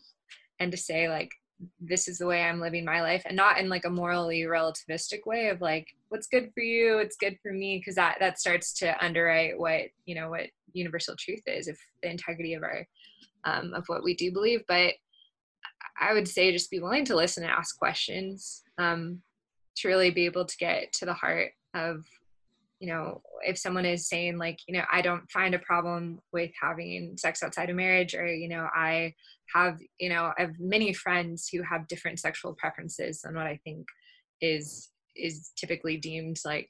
[0.59, 1.32] and to say like
[1.80, 5.26] this is the way I'm living my life and not in like a morally relativistic
[5.26, 8.74] way of like what's good for you it's good for me because that that starts
[8.80, 12.88] to underwrite what you know what universal truth is if the integrity of our
[13.43, 14.64] um, of what we do believe.
[14.68, 14.93] But
[15.99, 19.22] I would say just be willing to listen and ask questions um,
[19.78, 22.05] to really be able to get to the heart of
[22.82, 26.49] you know if someone is saying like you know i don't find a problem with
[26.59, 29.13] having sex outside of marriage or you know i
[29.53, 33.57] have you know i have many friends who have different sexual preferences than what i
[33.63, 33.86] think
[34.41, 36.69] is is typically deemed like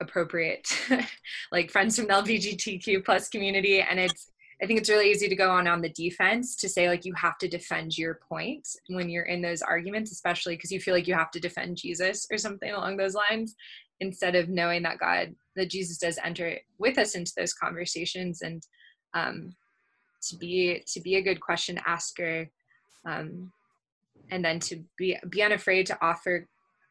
[0.00, 0.66] appropriate
[1.52, 4.32] like friends from the lgbtq plus community and it's
[4.62, 7.12] i think it's really easy to go on on the defense to say like you
[7.14, 11.06] have to defend your point when you're in those arguments especially because you feel like
[11.06, 13.54] you have to defend jesus or something along those lines
[14.00, 18.66] instead of knowing that god that jesus does enter with us into those conversations and
[19.14, 19.54] um,
[20.22, 22.48] to be to be a good question asker
[23.06, 23.52] um,
[24.30, 26.46] and then to be be unafraid to offer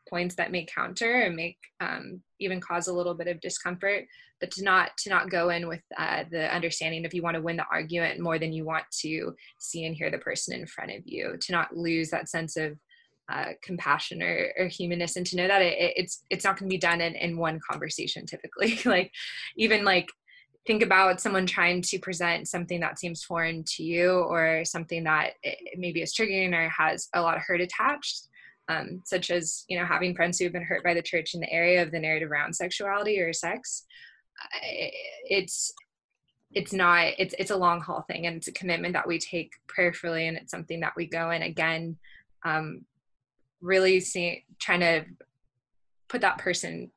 [0.10, 4.06] points that may counter and make um, even cause a little bit of discomfort
[4.40, 7.42] but to not to not go in with uh, the understanding if you want to
[7.42, 10.92] win the argument more than you want to see and hear the person in front
[10.92, 12.78] of you to not lose that sense of
[13.30, 16.74] uh, compassion or, or, humanness and to know that it, it's it's not going to
[16.74, 18.80] be done in, in one conversation typically.
[18.86, 19.12] Like
[19.56, 20.10] even like
[20.66, 25.34] think about someone trying to present something that seems foreign to you or something that
[25.76, 28.28] maybe is triggering or has a lot of hurt attached
[28.68, 31.40] um, such as you know having friends who have been hurt by the church in
[31.40, 33.86] the area of the narrative around sexuality or sex
[35.26, 35.74] it's
[36.52, 39.52] it's not it's it's a long haul thing and it's a commitment that we take
[39.68, 41.98] prayerfully and it's something that we go in again
[42.46, 42.86] um,
[43.62, 45.06] really seeing trying to
[46.08, 46.92] put that person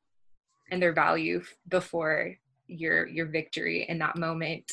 [0.71, 2.35] and their value before
[2.67, 4.71] your your victory in that moment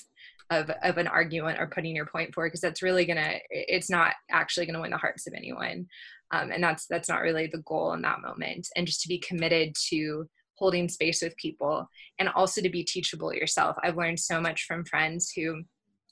[0.50, 4.14] of of an argument or putting your point forward because that's really gonna it's not
[4.30, 5.86] actually gonna win the hearts of anyone.
[6.32, 8.68] Um, and that's that's not really the goal in that moment.
[8.76, 11.88] And just to be committed to holding space with people
[12.18, 13.76] and also to be teachable yourself.
[13.82, 15.62] I've learned so much from friends who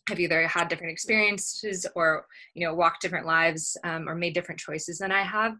[0.08, 4.60] have either had different experiences or you know walked different lives um, or made different
[4.60, 5.54] choices than i have.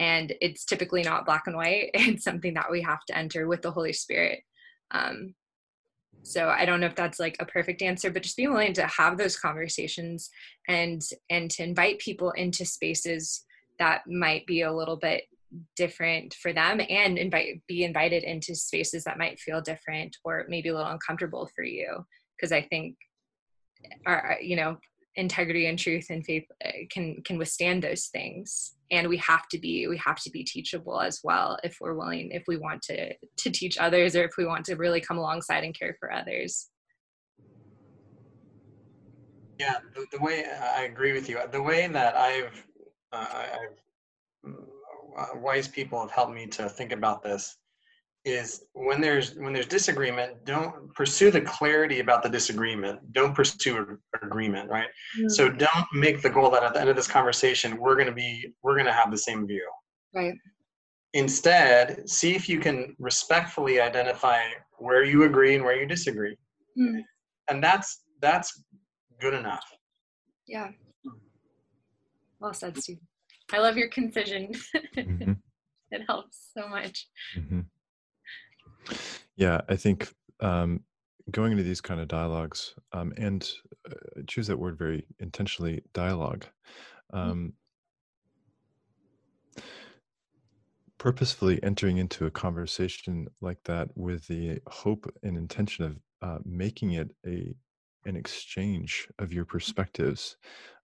[0.00, 1.90] And it's typically not black and white.
[1.94, 4.40] It's something that we have to enter with the holy spirit.
[4.92, 5.34] Um,
[6.22, 8.84] so i don't know if that's like a perfect answer but just being willing to
[8.86, 10.28] have those conversations
[10.66, 11.00] and
[11.30, 13.44] and to invite people into spaces
[13.78, 15.22] that might be a little bit
[15.76, 20.68] different for them and invite be invited into spaces that might feel different or maybe
[20.68, 22.04] a little uncomfortable for you.
[22.36, 22.96] Because i think
[24.06, 24.76] our you know
[25.18, 28.74] integrity and truth and faith uh, can can withstand those things.
[28.90, 32.30] And we have to be we have to be teachable as well if we're willing
[32.30, 35.64] if we want to to teach others or if we want to really come alongside
[35.64, 36.68] and care for others.
[39.58, 40.44] Yeah the, the way
[40.76, 41.40] i agree with you.
[41.50, 42.64] The way that i've
[43.12, 44.52] uh, i've
[45.18, 47.56] uh, wise people have helped me to think about this
[48.24, 53.00] is when there's when there's disagreement don't pursue the clarity about the disagreement.
[53.12, 54.88] Don't pursue agreement right?
[55.18, 55.28] Mm-hmm.
[55.28, 58.12] so don't make the goal that at the end of this conversation we're going to
[58.12, 59.66] be we're going to have the same view.
[60.14, 60.34] Right.
[61.14, 64.40] Instead see if you can respectfully identify
[64.78, 66.36] where you agree and where you disagree.
[66.78, 67.00] Mm-hmm.
[67.48, 68.62] and that's that's
[69.20, 69.64] good enough.
[70.46, 70.68] Yeah.
[72.40, 72.98] Well said steve.
[73.52, 74.52] I love your concision
[74.96, 75.32] mm-hmm.
[75.92, 77.06] it helps so much.
[77.36, 77.60] Mm-hmm.
[79.36, 80.80] Yeah, I think um,
[81.30, 83.48] going into these kind of dialogues um, and
[83.88, 86.46] uh, choose that word very intentionally dialogue.
[87.12, 87.18] Mm.
[87.18, 87.52] Um,
[90.98, 96.92] purposefully entering into a conversation like that with the hope and intention of uh, making
[96.92, 97.54] it a
[98.04, 100.36] an exchange of your perspectives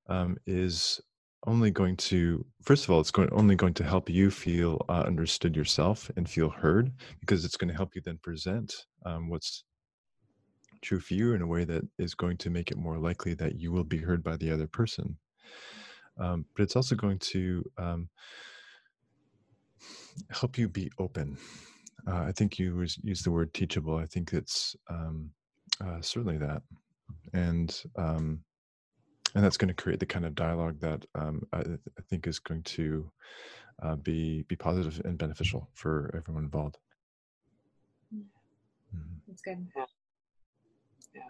[0.09, 1.01] um, is
[1.47, 5.03] only going to first of all it's going only going to help you feel uh,
[5.07, 9.65] understood yourself and feel heard because it's going to help you then present um, what's
[10.85, 13.59] true for you in a way that is going to make it more likely that
[13.59, 15.17] you will be heard by the other person.
[16.19, 18.09] Um, but it's also going to um,
[20.31, 21.37] help you be open.
[22.07, 23.97] Uh, i think you use the word teachable.
[23.97, 25.31] I think it's um,
[25.85, 26.63] uh, certainly that.
[27.33, 28.41] And um,
[29.35, 32.39] and that's going to create the kind of dialogue that um, I, I, think is
[32.39, 33.11] going to
[33.83, 36.79] uh, be be positive and beneficial for everyone involved.
[38.15, 39.03] Mm-hmm.
[39.27, 39.67] That's good.
[41.15, 41.23] Yeah.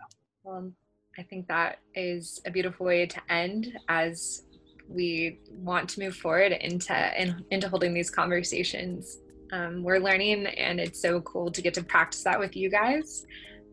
[0.43, 0.71] Well,
[1.19, 4.43] I think that is a beautiful way to end as
[4.89, 9.19] we want to move forward into in, into holding these conversations.
[9.53, 13.25] Um, we're learning, and it's so cool to get to practice that with you guys.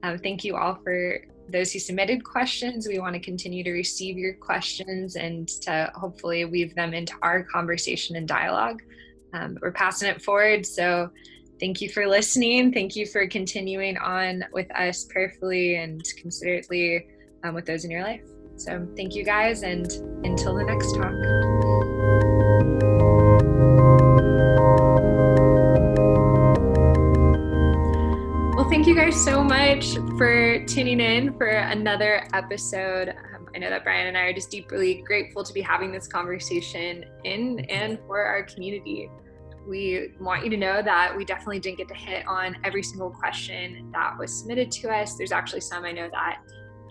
[0.03, 1.17] Um, thank you all for
[1.51, 2.87] those who submitted questions.
[2.87, 7.43] We want to continue to receive your questions and to hopefully weave them into our
[7.43, 8.81] conversation and dialogue.
[9.33, 10.65] Um, we're passing it forward.
[10.65, 11.09] So
[11.59, 12.73] thank you for listening.
[12.73, 17.07] Thank you for continuing on with us prayerfully and considerately
[17.43, 18.23] um, with those in your life.
[18.57, 19.91] So thank you guys, and
[20.23, 21.11] until the next talk.
[28.81, 33.09] Thank you guys so much for tuning in for another episode.
[33.09, 36.07] Um, I know that Brian and I are just deeply grateful to be having this
[36.07, 39.07] conversation in and for our community.
[39.67, 43.11] We want you to know that we definitely didn't get to hit on every single
[43.11, 45.13] question that was submitted to us.
[45.13, 46.39] There's actually some I know that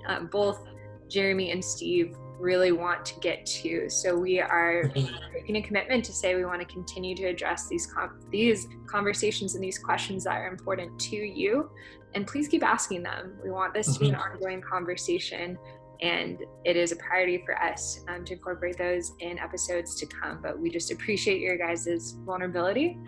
[0.07, 0.65] um, both
[1.09, 3.89] Jeremy and Steve really want to get to.
[3.91, 7.87] So we are making a commitment to say we want to continue to address these
[7.87, 11.71] com- these conversations and these questions that are important to you.
[12.15, 13.39] And please keep asking them.
[13.45, 14.33] We want this to be an mm-hmm.
[14.33, 15.57] ongoing conversation,
[16.01, 20.41] and it is a priority for us um, to incorporate those in episodes to come.
[20.43, 22.99] But we just appreciate your guys' vulnerability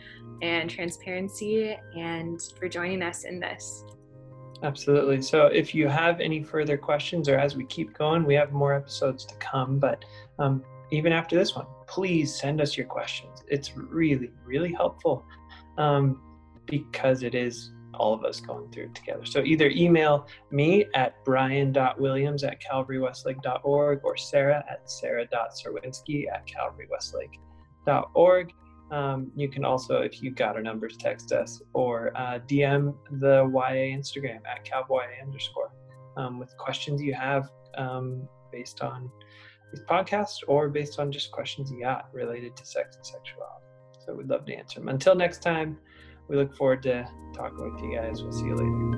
[0.43, 3.85] and transparency, and for joining us in this.
[4.62, 5.20] Absolutely.
[5.22, 8.74] So if you have any further questions or as we keep going, we have more
[8.74, 9.78] episodes to come.
[9.78, 10.05] But
[10.39, 10.62] um,
[10.93, 13.43] even after this one, please send us your questions.
[13.48, 15.24] It's really, really helpful
[15.78, 16.20] um,
[16.66, 19.24] because it is all of us going through it together.
[19.24, 28.52] So either email me at brian.williams at calvarywestlake.org or sarah at sarah.czerwinski at calvarywestlake.org.
[28.93, 33.51] Um, you can also, if you got our numbers, text us or uh, DM the
[33.51, 35.73] YA Instagram at cowboy underscore
[36.19, 39.10] um, with questions you have um, based on
[39.73, 43.64] these podcasts or based on just questions you got related to sex and sexuality.
[44.05, 44.90] So we'd love to answer them.
[44.90, 45.78] Until next time,
[46.28, 48.23] we look forward to talking with you guys.
[48.23, 48.93] We'll see you later.